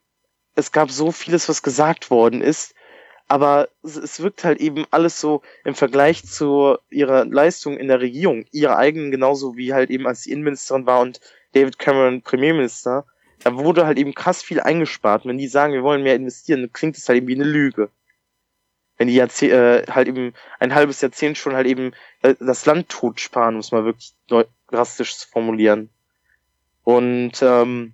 es 0.55 0.71
gab 0.71 0.89
so 0.89 1.11
vieles, 1.11 1.49
was 1.49 1.61
gesagt 1.61 2.09
worden 2.09 2.41
ist, 2.41 2.73
aber 3.27 3.69
es 3.83 4.21
wirkt 4.21 4.43
halt 4.43 4.59
eben 4.59 4.85
alles 4.91 5.19
so 5.19 5.41
im 5.63 5.75
Vergleich 5.75 6.25
zu 6.25 6.77
ihrer 6.89 7.25
Leistung 7.25 7.77
in 7.77 7.87
der 7.87 7.99
Regierung, 7.99 8.45
ihrer 8.51 8.77
eigenen 8.77 9.11
genauso 9.11 9.57
wie 9.57 9.73
halt 9.73 9.89
eben 9.89 10.07
als 10.07 10.23
sie 10.23 10.31
Innenministerin 10.31 10.85
war 10.85 11.01
und 11.01 11.19
David 11.53 11.79
Cameron 11.79 12.21
Premierminister, 12.21 13.05
da 13.39 13.55
wurde 13.55 13.85
halt 13.85 13.97
eben 13.97 14.13
krass 14.13 14.41
viel 14.41 14.59
eingespart. 14.59 15.25
Wenn 15.25 15.37
die 15.37 15.47
sagen, 15.47 15.73
wir 15.73 15.83
wollen 15.83 16.03
mehr 16.03 16.15
investieren, 16.15 16.71
klingt 16.73 16.97
es 16.97 17.07
halt 17.07 17.17
eben 17.17 17.27
wie 17.27 17.35
eine 17.35 17.43
Lüge. 17.43 17.89
Wenn 18.97 19.07
die 19.07 19.15
Jahrzeh 19.15 19.49
äh, 19.49 19.85
halt 19.87 20.07
eben 20.07 20.33
ein 20.59 20.73
halbes 20.73 21.01
Jahrzehnt 21.01 21.37
schon 21.37 21.55
halt 21.55 21.67
eben 21.67 21.91
äh, 22.21 22.35
das 22.39 22.65
Land 22.65 22.89
totsparen, 22.89 23.55
muss 23.55 23.71
man 23.71 23.85
wirklich 23.85 24.13
drastisch 24.67 25.25
formulieren. 25.25 25.89
Und 26.83 27.41
ähm, 27.41 27.93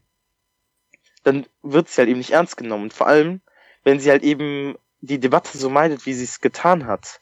dann 1.24 1.46
wird 1.64 1.90
sie 1.90 2.02
halt 2.02 2.10
eben 2.10 2.20
nicht 2.20 2.32
ernst 2.32 2.58
genommen. 2.58 2.92
vor 2.92 3.08
allem, 3.08 3.42
wenn 3.84 4.00
sie 4.00 4.10
halt 4.12 4.24
eben 4.24 4.76
die 5.02 5.20
Debatte 5.20 5.58
so 5.58 5.70
meidet, 5.70 6.06
wie 6.06 6.14
sie 6.14 6.26
es 6.26 6.42
getan 6.42 6.86
hat, 6.86 7.20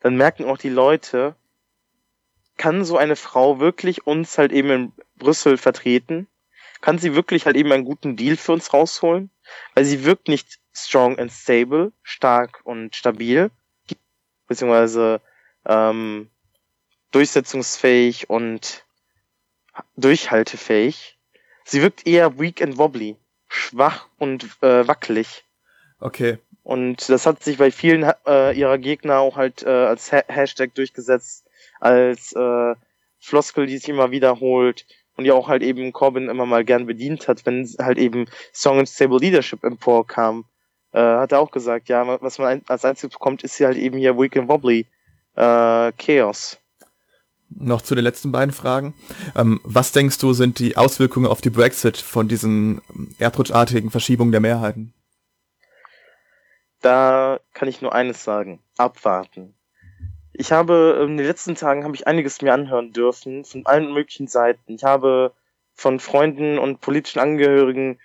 dann 0.00 0.16
merken 0.16 0.44
auch 0.44 0.58
die 0.58 0.68
Leute, 0.68 1.34
kann 2.56 2.84
so 2.84 2.98
eine 2.98 3.16
Frau 3.16 3.58
wirklich 3.58 4.06
uns 4.06 4.36
halt 4.36 4.52
eben 4.52 4.70
in 4.70 4.92
Brüssel 5.16 5.56
vertreten? 5.56 6.28
Kann 6.84 6.98
sie 6.98 7.14
wirklich 7.14 7.46
halt 7.46 7.56
eben 7.56 7.72
einen 7.72 7.86
guten 7.86 8.14
Deal 8.14 8.36
für 8.36 8.52
uns 8.52 8.74
rausholen? 8.74 9.30
Weil 9.72 9.86
sie 9.86 10.04
wirkt 10.04 10.28
nicht 10.28 10.60
strong 10.74 11.18
and 11.18 11.32
stable, 11.32 11.92
stark 12.02 12.60
und 12.64 12.94
stabil, 12.94 13.50
beziehungsweise 14.48 15.22
ähm, 15.64 16.28
durchsetzungsfähig 17.10 18.28
und 18.28 18.84
durchhaltefähig. 19.96 21.18
Sie 21.64 21.80
wirkt 21.80 22.06
eher 22.06 22.38
weak 22.38 22.60
and 22.60 22.76
wobbly, 22.76 23.16
schwach 23.48 24.06
und 24.18 24.44
äh, 24.60 24.86
wackelig. 24.86 25.42
Okay. 26.00 26.36
Und 26.64 27.08
das 27.08 27.24
hat 27.24 27.42
sich 27.42 27.56
bei 27.56 27.70
vielen 27.70 28.12
äh, 28.26 28.52
ihrer 28.52 28.76
Gegner 28.76 29.20
auch 29.20 29.38
halt 29.38 29.62
äh, 29.62 29.70
als 29.70 30.12
ha 30.12 30.22
Hashtag 30.28 30.74
durchgesetzt, 30.74 31.46
als 31.80 32.32
äh, 32.32 32.74
Floskel, 33.20 33.64
die 33.64 33.78
sich 33.78 33.88
immer 33.88 34.10
wiederholt 34.10 34.84
und 35.16 35.24
die 35.24 35.32
auch 35.32 35.48
halt 35.48 35.62
eben 35.62 35.92
Corbyn 35.92 36.28
immer 36.28 36.46
mal 36.46 36.64
gern 36.64 36.86
bedient 36.86 37.28
hat, 37.28 37.46
wenn 37.46 37.68
halt 37.80 37.98
eben 37.98 38.26
Song 38.52 38.78
and 38.78 38.88
Stable 38.88 39.18
Leadership 39.18 39.64
emporkam. 39.64 40.44
Äh, 40.92 41.00
hat 41.00 41.32
er 41.32 41.40
auch 41.40 41.50
gesagt, 41.50 41.88
ja, 41.88 42.06
was 42.20 42.38
man 42.38 42.62
als 42.66 42.84
einziges 42.84 43.12
bekommt, 43.12 43.42
ist 43.42 43.56
hier 43.56 43.66
halt 43.66 43.78
eben 43.78 43.98
hier 43.98 44.18
Weak 44.18 44.36
and 44.36 44.48
Wobbly 44.48 44.86
äh, 45.34 45.92
Chaos 45.92 46.58
noch 47.56 47.82
zu 47.82 47.94
den 47.94 48.04
letzten 48.04 48.32
beiden 48.32 48.52
Fragen. 48.52 48.94
Ähm, 49.36 49.60
was 49.64 49.92
denkst 49.92 50.18
du, 50.18 50.32
sind 50.32 50.58
die 50.58 50.76
Auswirkungen 50.76 51.26
auf 51.26 51.40
die 51.40 51.50
Brexit 51.50 51.96
von 51.96 52.28
diesen 52.28 52.80
erdrutschartigen 53.18 53.90
Verschiebungen 53.90 54.32
der 54.32 54.40
Mehrheiten? 54.40 54.92
Da 56.80 57.40
kann 57.52 57.68
ich 57.68 57.80
nur 57.80 57.94
eines 57.94 58.24
sagen. 58.24 58.60
Abwarten. 58.76 59.54
Ich 60.36 60.50
habe 60.50 61.06
in 61.08 61.16
den 61.16 61.26
letzten 61.26 61.54
Tagen 61.54 61.84
habe 61.84 61.94
ich 61.94 62.08
einiges 62.08 62.42
mir 62.42 62.52
anhören 62.52 62.92
dürfen 62.92 63.44
von 63.44 63.64
allen 63.66 63.92
möglichen 63.92 64.26
Seiten. 64.26 64.74
Ich 64.74 64.82
habe 64.82 65.32
von 65.74 66.00
Freunden 66.00 66.58
und 66.58 66.80
politischen 66.80 67.20
Angehörigen 67.20 68.00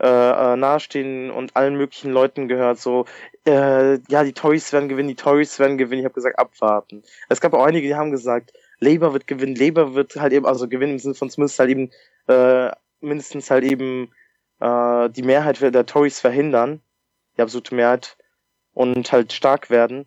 äh, 0.00 0.06
äh, 0.06 0.56
nahestehen 0.56 1.30
und 1.30 1.56
allen 1.56 1.76
möglichen 1.76 2.12
Leuten 2.12 2.48
gehört, 2.48 2.78
so, 2.78 3.04
äh, 3.46 3.98
ja, 4.08 4.24
die 4.24 4.32
Tories 4.32 4.72
werden 4.72 4.88
gewinnen, 4.88 5.08
die 5.08 5.16
Tories 5.16 5.58
werden 5.58 5.76
gewinnen. 5.76 6.00
Ich 6.00 6.04
habe 6.04 6.14
gesagt, 6.14 6.38
abwarten. 6.38 7.02
Es 7.28 7.40
gab 7.40 7.52
auch 7.52 7.64
einige, 7.64 7.88
die 7.88 7.94
haben 7.94 8.10
gesagt, 8.12 8.52
Labour 8.78 9.12
wird 9.12 9.26
gewinnen, 9.26 9.56
Labour 9.56 9.94
wird 9.94 10.16
halt 10.16 10.32
eben, 10.32 10.46
also 10.46 10.68
gewinnen 10.68 10.94
im 10.94 10.98
Sinne 10.98 11.14
von 11.14 11.30
zumindest 11.30 11.58
halt 11.58 11.70
eben, 11.70 11.90
äh, 12.28 12.70
mindestens 13.00 13.50
halt 13.50 13.64
eben 13.64 14.12
äh, 14.60 15.10
die 15.10 15.22
Mehrheit 15.22 15.60
der 15.60 15.86
Tories 15.86 16.20
verhindern, 16.20 16.80
die 17.36 17.42
absolute 17.42 17.74
Mehrheit, 17.74 18.16
und 18.74 19.12
halt 19.12 19.32
stark 19.32 19.70
werden. 19.70 20.06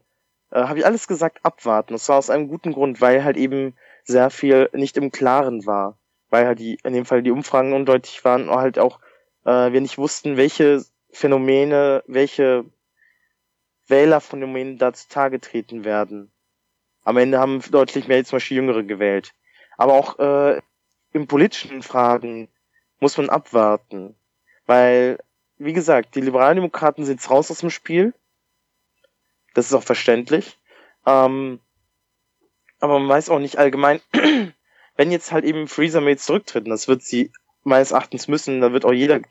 Äh, 0.51 0.63
habe 0.63 0.79
ich 0.79 0.85
alles 0.85 1.07
gesagt, 1.07 1.39
abwarten. 1.43 1.93
Das 1.93 2.09
war 2.09 2.17
aus 2.17 2.29
einem 2.29 2.47
guten 2.47 2.73
Grund, 2.73 3.01
weil 3.01 3.23
halt 3.23 3.37
eben 3.37 3.75
sehr 4.03 4.29
viel 4.29 4.69
nicht 4.73 4.97
im 4.97 5.11
Klaren 5.11 5.65
war. 5.65 5.97
Weil 6.29 6.45
halt 6.45 6.59
die, 6.59 6.77
in 6.83 6.93
dem 6.93 7.05
Fall 7.05 7.23
die 7.23 7.31
Umfragen 7.31 7.73
undeutlich 7.73 8.23
waren 8.25 8.49
und 8.49 8.55
halt 8.55 8.79
auch 8.79 8.99
äh, 9.45 9.71
wir 9.71 9.81
nicht 9.81 9.97
wussten, 9.97 10.37
welche 10.37 10.83
Phänomene, 11.11 12.03
welche 12.07 12.65
Wählerphänomene 13.87 14.77
da 14.77 14.93
zutage 14.93 15.39
treten 15.39 15.85
werden. 15.85 16.31
Am 17.03 17.17
Ende 17.17 17.39
haben 17.39 17.61
deutlich 17.71 18.07
mehr 18.07 18.25
zum 18.25 18.37
Beispiel 18.37 18.57
Jüngere 18.57 18.83
gewählt. 18.83 19.33
Aber 19.77 19.93
auch 19.93 20.19
äh, 20.19 20.61
in 21.13 21.27
politischen 21.27 21.83
Fragen 21.83 22.49
muss 22.99 23.17
man 23.17 23.29
abwarten. 23.29 24.15
Weil, 24.65 25.19
wie 25.57 25.73
gesagt, 25.73 26.15
die 26.15 26.21
Liberaldemokraten 26.21 27.05
sind 27.05 27.17
jetzt 27.17 27.29
raus 27.29 27.51
aus 27.51 27.59
dem 27.59 27.69
Spiel. 27.69 28.13
Das 29.55 29.65
ist 29.65 29.73
auch 29.73 29.83
verständlich. 29.83 30.59
Ähm, 31.07 31.59
aber 32.79 32.99
man 32.99 33.09
weiß 33.09 33.29
auch 33.29 33.39
nicht 33.39 33.57
allgemein, 33.57 33.99
wenn 34.95 35.11
jetzt 35.11 35.31
halt 35.31 35.45
eben 35.45 35.67
Freezer 35.67 36.01
May 36.01 36.17
zurücktritt, 36.17 36.65
und 36.65 36.69
das 36.69 36.87
wird 36.87 37.01
sie 37.01 37.31
meines 37.63 37.91
Erachtens 37.91 38.27
müssen, 38.27 38.61
da 38.61 38.73
wird 38.73 38.85
auch 38.85 38.91
jeder 38.93 39.21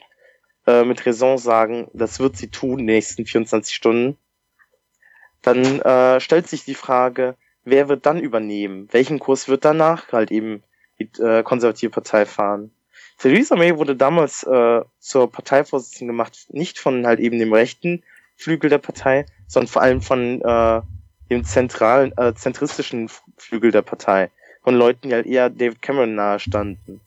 äh, 0.66 0.84
mit 0.84 1.06
Raison 1.06 1.38
sagen, 1.38 1.88
das 1.92 2.18
wird 2.18 2.37
sie 2.37 2.48
tun, 2.48 2.80
in 2.80 2.87
den 2.87 2.96
nächsten 2.96 3.26
24 3.26 3.74
Stunden. 3.74 4.18
Dann 5.42 5.80
äh, 5.82 6.20
stellt 6.20 6.48
sich 6.48 6.64
die 6.64 6.74
Frage, 6.74 7.37
wer 7.64 7.88
wird 7.88 8.06
dann 8.06 8.18
übernehmen? 8.18 8.88
Welchen 8.92 9.18
Kurs 9.18 9.46
wird 9.46 9.64
danach 9.64 10.10
halt 10.10 10.30
eben 10.30 10.62
die 10.98 11.10
äh, 11.22 11.42
konservative 11.42 11.90
Partei 11.90 12.24
fahren? 12.24 12.70
Theresa 13.18 13.56
May 13.56 13.76
wurde 13.76 13.94
damals 13.94 14.42
äh, 14.42 14.82
zur 14.98 15.30
Parteivorsitzenden 15.30 16.16
gemacht, 16.16 16.46
nicht 16.48 16.78
von 16.78 17.06
halt 17.06 17.20
eben 17.20 17.38
dem 17.38 17.52
rechten 17.52 18.02
Flügel 18.37 18.70
der 18.70 18.78
Partei, 18.78 19.26
sondern 19.46 19.68
vor 19.68 19.83
allem 19.83 20.02
von 20.02 20.40
äh, 20.40 20.80
dem 21.30 21.44
zentralen, 21.44 22.16
äh, 22.16 22.35
zentristischen 22.35 23.11
Flügel 23.37 23.70
der 23.70 23.83
Partei. 23.83 24.30
Von 24.62 24.76
Leuten, 24.76 25.09
die 25.09 25.14
halt 25.14 25.26
eher 25.26 25.50
David 25.50 25.83
Cameron 25.83 26.14
nahe 26.14 26.40
standen. 26.40 27.00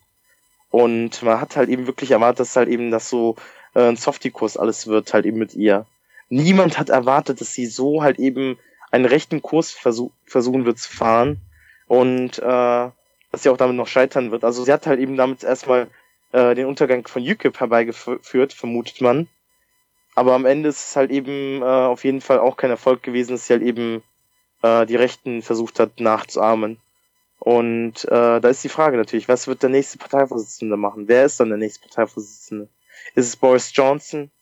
Und 0.70 1.22
man 1.22 1.40
hat 1.40 1.56
halt 1.56 1.68
eben 1.68 1.86
wirklich 1.86 2.10
erwartet, 2.10 2.40
dass 2.40 2.56
halt 2.56 2.68
eben 2.68 2.90
das 2.90 3.08
so 3.08 3.36
äh, 3.74 3.88
ein 3.88 3.96
Softie-Kurs 3.96 4.56
alles 4.56 4.86
wird, 4.86 5.12
halt 5.14 5.26
eben 5.26 5.38
mit 5.38 5.54
ihr. 5.54 5.86
Niemand 6.28 6.78
hat 6.78 6.90
erwartet, 6.90 7.40
dass 7.40 7.54
sie 7.54 7.66
so 7.66 8.02
halt 8.02 8.18
eben 8.18 8.58
einen 8.90 9.06
rechten 9.06 9.42
Kurs 9.42 9.70
versuch, 9.70 10.12
versuchen 10.24 10.64
wird 10.64 10.78
zu 10.78 10.90
fahren 10.90 11.40
und 11.86 12.38
äh, 12.38 12.42
dass 13.30 13.42
sie 13.42 13.48
auch 13.48 13.56
damit 13.56 13.76
noch 13.76 13.86
scheitern 13.86 14.30
wird. 14.30 14.44
Also 14.44 14.64
sie 14.64 14.72
hat 14.72 14.86
halt 14.86 15.00
eben 15.00 15.16
damit 15.16 15.42
erstmal 15.42 15.88
äh, 16.32 16.54
den 16.54 16.66
Untergang 16.66 17.06
von 17.06 17.22
UKIP 17.22 17.60
herbeigeführt, 17.60 18.52
vermutet 18.52 19.00
man. 19.00 19.28
Aber 20.18 20.34
am 20.34 20.46
Ende 20.46 20.70
ist 20.70 20.88
es 20.88 20.96
halt 20.96 21.12
eben 21.12 21.62
äh, 21.62 21.64
auf 21.64 22.02
jeden 22.02 22.20
Fall 22.20 22.40
auch 22.40 22.56
kein 22.56 22.70
Erfolg 22.70 23.04
gewesen, 23.04 23.30
dass 23.30 23.46
sie 23.46 23.52
halt 23.52 23.62
eben 23.62 24.02
äh, 24.62 24.84
die 24.84 24.96
Rechten 24.96 25.42
versucht 25.42 25.78
hat 25.78 26.00
nachzuahmen. 26.00 26.80
Und 27.38 28.04
äh, 28.06 28.40
da 28.40 28.48
ist 28.48 28.64
die 28.64 28.68
Frage 28.68 28.96
natürlich, 28.96 29.28
was 29.28 29.46
wird 29.46 29.62
der 29.62 29.70
nächste 29.70 29.96
Parteivorsitzende 29.96 30.76
machen? 30.76 31.06
Wer 31.06 31.24
ist 31.24 31.38
dann 31.38 31.50
der 31.50 31.58
nächste 31.58 31.82
Parteivorsitzende? 31.86 32.68
Ist 33.14 33.28
es 33.28 33.36
Boris 33.36 33.70
Johnson, 33.72 34.32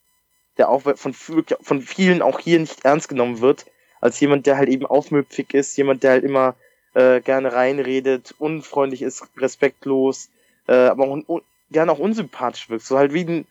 der 0.57 0.71
auch 0.71 0.81
von, 0.81 1.13
von 1.13 1.83
vielen 1.83 2.23
auch 2.23 2.41
hier 2.41 2.59
nicht 2.59 2.87
ernst 2.87 3.11
genommen 3.11 3.43
wird, 3.43 3.67
als 4.01 4.19
jemand, 4.19 4.47
der 4.47 4.57
halt 4.57 4.71
eben 4.71 4.87
aufmüpfig 4.87 5.53
ist, 5.53 5.77
jemand, 5.77 6.03
der 6.03 6.13
halt 6.13 6.25
immer 6.25 6.55
äh, 6.95 7.21
gerne 7.21 7.53
reinredet, 7.53 8.35
unfreundlich 8.39 9.03
ist, 9.03 9.29
respektlos, 9.37 10.31
äh, 10.69 10.73
aber 10.73 11.05
auch 11.05 11.23
un 11.29 11.43
gerne 11.71 11.93
auch 11.93 11.99
unsympathisch 11.99 12.71
wirkt, 12.71 12.87
so 12.87 12.97
halt 12.97 13.13
wie 13.13 13.25
ein 13.25 13.47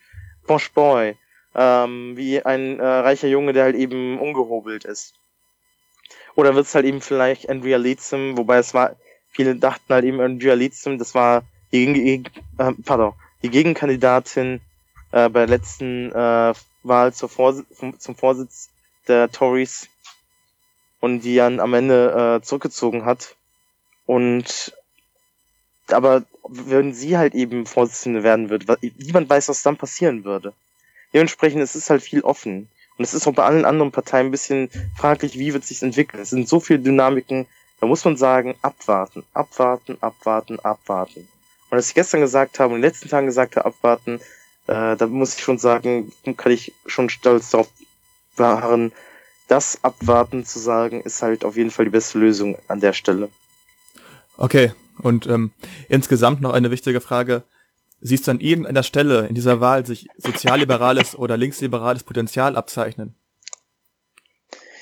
Bosch 0.48 0.72
Boy, 0.72 1.18
ähm, 1.56 2.18
wie 2.18 2.44
ein 2.44 2.80
äh, 2.80 2.86
reicher 2.86 3.28
Junge, 3.28 3.54
der 3.54 3.64
halt 3.64 3.76
eben 3.76 4.20
ungehobelt 4.20 4.86
ist. 4.86 5.14
Oder 6.36 6.54
wird 6.56 6.66
es 6.66 6.76
halt 6.76 6.86
eben 6.86 7.02
vielleicht 7.02 7.50
Andrea 7.50 7.78
Leadsom, 7.78 8.38
wobei 8.38 8.58
es 8.58 8.74
war 8.74 8.96
Viele 9.36 9.58
dachten 9.58 9.94
halt 9.94 10.06
eben 10.06 10.22
Andrea 10.22 10.54
Leadsom, 10.54 10.98
das 10.98 11.14
war 11.14 11.44
die, 11.74 11.86
Gegen 11.94 12.26
äh, 12.58 12.72
pardon, 12.86 13.14
die 13.44 13.50
Gegenkandidatin 13.50 14.62
äh, 15.12 15.28
bei 15.28 15.40
der 15.42 15.48
letzten 15.48 16.10
äh, 16.14 16.54
Wahl 16.84 17.14
zur 17.14 17.28
Vors 17.28 17.62
zum 17.98 18.16
Vorsitz 18.16 18.70
der 19.10 19.30
Tories 19.30 19.90
und 21.02 21.20
die 21.20 21.36
dann 21.36 21.60
am 21.60 21.74
Ende 21.74 22.40
äh, 22.40 22.46
zurückgezogen 22.46 23.04
hat. 23.04 23.36
Und 24.06 24.74
aber 25.90 26.24
wenn 26.48 26.94
sie 26.94 27.18
halt 27.18 27.36
eben 27.36 27.66
Vorsitzende 27.66 28.24
werden 28.24 28.50
wird, 28.50 28.68
niemand 28.98 29.30
weiß, 29.30 29.50
was 29.50 29.64
dann 29.64 29.76
passieren 29.76 30.24
würde. 30.24 30.54
Dementsprechend 31.16 31.62
es 31.62 31.78
ist 31.78 31.90
halt 31.90 32.04
viel 32.04 32.22
offen. 32.22 32.68
Und 32.98 33.06
es 33.06 33.14
ist 33.14 33.26
auch 33.26 33.34
bei 33.34 33.46
allen 33.46 33.64
anderen 33.64 33.94
Parteien 33.94 34.28
ein 34.28 34.32
bisschen 34.32 34.70
fraglich, 34.98 35.40
wie 35.40 35.54
wird 35.54 35.64
sich 35.64 35.82
entwickeln. 35.82 36.22
Es 36.22 36.32
sind 36.32 36.50
so 36.50 36.60
viele 36.60 36.80
Dynamiken, 36.80 37.48
da 37.80 37.88
muss 37.88 38.04
man 38.04 38.18
sagen, 38.18 38.56
abwarten, 38.62 39.24
abwarten, 39.34 39.98
abwarten, 40.02 40.60
abwarten. 40.60 41.26
Und 41.70 41.78
als 41.78 41.88
ich 41.88 41.96
gestern 41.96 42.20
gesagt 42.20 42.60
habe 42.60 42.74
und 42.74 42.76
in 42.76 42.82
den 42.82 42.90
letzten 42.90 43.08
Tagen 43.08 43.28
gesagt 43.28 43.56
habe, 43.56 43.66
abwarten, 43.66 44.20
äh, 44.68 44.98
da 44.98 45.08
muss 45.08 45.36
ich 45.36 45.42
schon 45.42 45.58
sagen, 45.58 46.12
kann 46.36 46.52
ich 46.52 46.74
schon 46.86 47.10
stolz 47.10 47.50
darauf 47.50 47.70
beharren, 48.36 48.92
das 49.48 49.82
Abwarten 49.86 50.44
zu 50.44 50.60
sagen, 50.60 51.00
ist 51.00 51.22
halt 51.22 51.46
auf 51.46 51.56
jeden 51.56 51.72
Fall 51.72 51.86
die 51.86 51.92
beste 51.92 52.20
Lösung 52.20 52.58
an 52.68 52.82
der 52.82 52.92
Stelle. 52.92 53.30
Okay, 54.36 54.74
und 54.98 55.28
ähm, 55.28 55.52
insgesamt 55.88 56.42
noch 56.42 56.52
eine 56.52 56.72
wichtige 56.72 57.00
Frage. 57.00 57.44
Siehst 58.02 58.28
du 58.28 58.32
an 58.32 58.40
irgendeiner 58.40 58.84
Stelle 58.84 59.28
in 59.28 59.36
dieser 59.36 59.62
Wahl 59.62 59.86
sich 59.86 60.08
sozialliberales 60.18 61.16
oder 61.16 61.38
linksliberales 61.38 62.04
Potenzial 62.04 62.56
abzeichnen? 62.56 63.16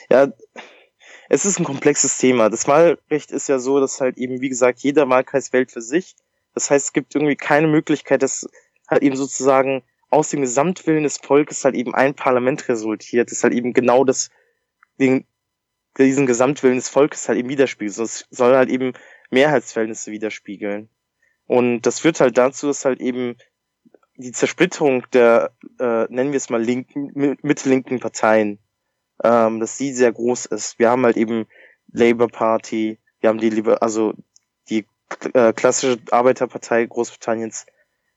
Ja, 0.09 0.31
es 1.29 1.45
ist 1.45 1.59
ein 1.59 1.63
komplexes 1.63 2.17
Thema. 2.17 2.49
Das 2.49 2.67
Wahlrecht 2.67 3.31
ist 3.31 3.49
ja 3.49 3.59
so, 3.59 3.79
dass 3.79 4.01
halt 4.01 4.17
eben, 4.17 4.41
wie 4.41 4.49
gesagt, 4.49 4.79
jeder 4.79 5.07
Wahlkreis 5.09 5.53
wählt 5.53 5.71
für 5.71 5.81
sich. 5.81 6.15
Das 6.53 6.69
heißt, 6.69 6.87
es 6.87 6.93
gibt 6.93 7.15
irgendwie 7.15 7.35
keine 7.35 7.67
Möglichkeit, 7.67 8.21
dass 8.21 8.47
halt 8.87 9.03
eben 9.03 9.15
sozusagen 9.15 9.83
aus 10.09 10.29
dem 10.29 10.41
Gesamtwillen 10.41 11.03
des 11.03 11.17
Volkes 11.17 11.65
halt 11.65 11.75
eben 11.75 11.95
ein 11.95 12.13
Parlament 12.13 12.67
resultiert, 12.69 13.31
das 13.31 13.43
halt 13.43 13.53
eben 13.53 13.73
genau 13.73 14.03
das, 14.03 14.29
den, 14.99 15.25
diesen 15.97 16.27
Gesamtwillen 16.27 16.75
des 16.75 16.89
Volkes 16.89 17.27
halt 17.27 17.39
eben 17.39 17.49
widerspiegelt. 17.49 17.97
Es 17.97 18.27
soll 18.29 18.55
halt 18.55 18.69
eben 18.69 18.93
Mehrheitsverhältnisse 19.31 20.11
widerspiegeln. 20.11 20.89
Und 21.47 21.81
das 21.81 21.99
führt 21.99 22.19
halt 22.19 22.37
dazu, 22.37 22.67
dass 22.67 22.85
halt 22.85 23.01
eben 23.01 23.37
die 24.15 24.31
Zersplitterung 24.31 25.05
der, 25.11 25.51
äh, 25.79 26.05
nennen 26.09 26.31
wir 26.31 26.37
es 26.37 26.49
mal 26.49 26.61
linken, 26.61 27.11
mittellinken 27.41 27.99
Parteien 27.99 28.59
ähm, 29.23 29.59
dass 29.59 29.77
sie 29.77 29.93
sehr 29.93 30.11
groß 30.11 30.45
ist. 30.47 30.79
Wir 30.79 30.89
haben 30.89 31.05
halt 31.05 31.17
eben 31.17 31.45
Labour 31.91 32.29
Party, 32.29 32.99
wir 33.19 33.29
haben 33.29 33.39
die 33.39 33.49
liebe, 33.49 33.81
also 33.81 34.13
die 34.69 34.85
äh, 35.33 35.53
klassische 35.53 35.99
Arbeiterpartei 36.11 36.85
Großbritanniens, 36.85 37.65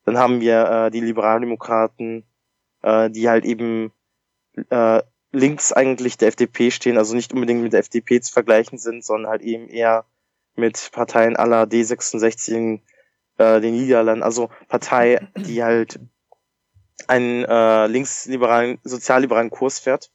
dann 0.05 0.19
haben 0.19 0.41
wir 0.41 0.87
äh, 0.87 0.91
die 0.91 1.01
Liberaldemokraten, 1.01 2.25
äh, 2.83 3.11
die 3.11 3.29
halt 3.29 3.45
eben 3.45 3.93
äh, 4.71 5.03
links 5.33 5.73
eigentlich 5.73 6.17
der 6.17 6.29
FDP 6.29 6.71
stehen, 6.71 6.97
also 6.97 7.15
nicht 7.15 7.33
unbedingt 7.33 7.63
mit 7.63 7.73
der 7.73 7.81
FDP 7.81 8.21
zu 8.21 8.33
vergleichen 8.33 8.79
sind, 8.79 9.05
sondern 9.05 9.31
halt 9.31 9.43
eben 9.43 9.69
eher 9.69 10.07
mit 10.55 10.91
Parteien 10.93 11.37
aller 11.37 11.65
D66 11.65 12.53
in 12.53 12.83
äh, 13.39 13.61
den 13.61 13.75
Niederlanden, 13.75 14.23
also 14.23 14.51
Partei, 14.69 15.29
die 15.37 15.63
halt 15.63 15.99
einen 17.09 17.45
äh, 17.45 17.87
linksliberalen, 17.87 18.79
sozialliberalen 18.83 19.51
Kurs 19.51 19.79
fährt. 19.79 20.11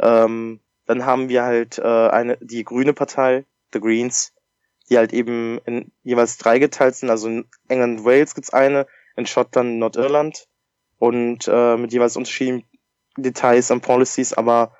Ähm, 0.00 0.60
dann 0.86 1.06
haben 1.06 1.28
wir 1.28 1.44
halt 1.44 1.78
äh, 1.78 2.08
eine 2.08 2.36
die 2.40 2.64
grüne 2.64 2.92
Partei, 2.92 3.46
The 3.72 3.80
Greens, 3.80 4.32
die 4.90 4.98
halt 4.98 5.12
eben 5.12 5.58
in 5.64 5.92
jeweils 6.02 6.36
drei 6.36 6.58
geteilt 6.58 6.96
sind. 6.96 7.10
Also 7.10 7.28
in 7.28 7.48
England 7.68 8.00
und 8.00 8.04
Wales 8.04 8.34
gibt's 8.34 8.52
eine, 8.52 8.86
in 9.16 9.26
Schottland, 9.26 9.78
Nordirland 9.78 10.48
und 10.98 11.48
äh, 11.48 11.76
mit 11.76 11.92
jeweils 11.92 12.16
unterschiedlichen 12.16 12.66
Details 13.16 13.70
und 13.70 13.80
Policies, 13.80 14.32
aber 14.32 14.76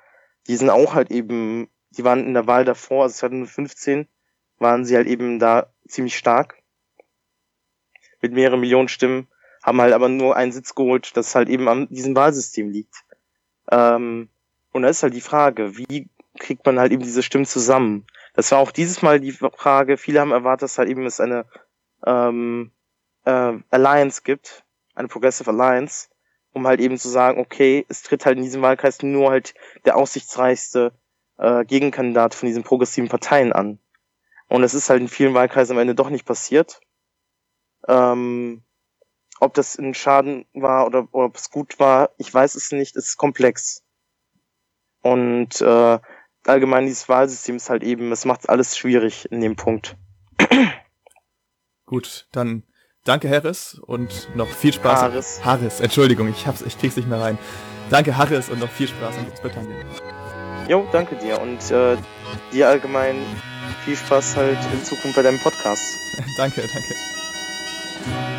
die 0.47 0.57
sind 0.57 0.69
auch 0.69 0.93
halt 0.93 1.09
eben, 1.09 1.69
die 1.91 2.03
waren 2.03 2.25
in 2.25 2.33
der 2.33 2.47
Wahl 2.47 2.65
davor, 2.65 3.03
also 3.03 3.15
2015, 3.15 4.07
waren 4.59 4.85
sie 4.85 4.95
halt 4.95 5.07
eben 5.07 5.39
da 5.39 5.73
ziemlich 5.87 6.17
stark 6.17 6.61
mit 8.25 8.33
mehreren 8.33 8.59
Millionen 8.59 8.87
Stimmen, 8.87 9.27
haben 9.63 9.81
halt 9.81 9.93
aber 9.93 10.09
nur 10.09 10.35
einen 10.35 10.51
Sitz 10.51 10.75
geholt, 10.75 11.15
das 11.15 11.35
halt 11.35 11.49
eben 11.49 11.67
an 11.67 11.87
diesem 11.89 12.15
Wahlsystem 12.15 12.69
liegt. 12.69 12.95
Ähm, 13.71 14.29
und 14.71 14.81
da 14.81 14.89
ist 14.89 15.03
halt 15.03 15.13
die 15.13 15.21
Frage, 15.21 15.77
wie 15.77 16.09
kriegt 16.39 16.65
man 16.65 16.79
halt 16.79 16.91
eben 16.91 17.03
diese 17.03 17.23
Stimmen 17.23 17.45
zusammen? 17.45 18.05
Das 18.33 18.51
war 18.51 18.59
auch 18.59 18.71
dieses 18.71 19.01
Mal 19.01 19.19
die 19.19 19.31
Frage, 19.31 19.97
viele 19.97 20.19
haben 20.19 20.31
erwartet, 20.31 20.63
dass 20.63 20.77
halt 20.77 20.89
eben 20.89 21.05
es 21.05 21.19
eine 21.19 21.45
ähm, 22.05 22.71
äh, 23.25 23.53
Alliance 23.69 24.21
gibt, 24.23 24.63
eine 24.93 25.07
Progressive 25.07 25.49
Alliance, 25.49 26.09
um 26.51 26.67
halt 26.67 26.79
eben 26.79 26.97
zu 26.97 27.09
sagen, 27.09 27.39
okay, 27.39 27.85
es 27.89 28.03
tritt 28.03 28.25
halt 28.25 28.37
in 28.37 28.43
diesem 28.43 28.61
Wahlkreis 28.61 29.01
nur 29.01 29.31
halt 29.31 29.53
der 29.85 29.97
aussichtsreichste 29.97 30.93
äh, 31.37 31.65
Gegenkandidat 31.65 32.33
von 32.33 32.47
diesen 32.47 32.63
progressiven 32.63 33.09
Parteien 33.09 33.53
an. 33.53 33.79
Und 34.47 34.63
es 34.63 34.73
ist 34.73 34.89
halt 34.89 35.01
in 35.01 35.07
vielen 35.07 35.33
Wahlkreisen 35.33 35.75
am 35.75 35.81
Ende 35.81 35.95
doch 35.95 36.09
nicht 36.09 36.25
passiert. 36.25 36.81
Ähm, 37.87 38.63
ob 39.39 39.53
das 39.53 39.77
ein 39.77 39.93
Schaden 39.93 40.45
war 40.53 40.85
oder, 40.85 41.07
oder 41.11 41.25
ob 41.25 41.35
es 41.35 41.49
gut 41.49 41.79
war, 41.79 42.11
ich 42.17 42.33
weiß 42.33 42.55
es 42.55 42.71
nicht, 42.71 42.95
es 42.95 43.07
ist 43.07 43.17
komplex. 43.17 43.83
Und 45.01 45.61
äh, 45.61 45.99
allgemein 46.45 46.85
dieses 46.85 47.07
Wahlsystem 47.09 47.57
ist 47.57 47.69
halt 47.69 47.83
eben, 47.83 48.11
es 48.11 48.25
macht 48.25 48.49
alles 48.49 48.77
schwierig 48.77 49.29
in 49.31 49.41
dem 49.41 49.55
Punkt. 49.55 49.97
Gut, 51.85 52.27
dann 52.31 52.63
danke 53.03 53.29
Harris 53.29 53.79
und 53.79 54.35
noch 54.35 54.47
viel 54.47 54.73
Spaß. 54.73 55.01
Harris. 55.01 55.41
Harris, 55.43 55.79
Entschuldigung, 55.79 56.27
ich 56.29 56.47
hab's, 56.47 56.61
ich 56.61 56.77
krieg's 56.79 56.95
nicht 56.95 57.07
mehr 57.07 57.21
rein. 57.21 57.37
Danke 57.89 58.17
Harris 58.17 58.49
und 58.49 58.59
noch 58.59 58.69
viel 58.69 58.87
Spaß 58.87 59.17
in 59.17 59.29
Großbritannien. 59.29 59.85
Jo, 60.67 60.87
danke 60.91 61.15
dir 61.15 61.39
und 61.39 61.69
äh, 61.69 61.95
dir 62.51 62.67
allgemein 62.67 63.15
viel 63.83 63.95
Spaß 63.95 64.35
halt 64.35 64.57
in 64.73 64.83
Zukunft 64.83 65.15
bei 65.15 65.21
deinem 65.21 65.39
Podcast. 65.39 65.99
danke, 66.37 66.61
danke. 66.61 67.14
Bye. 68.03 68.34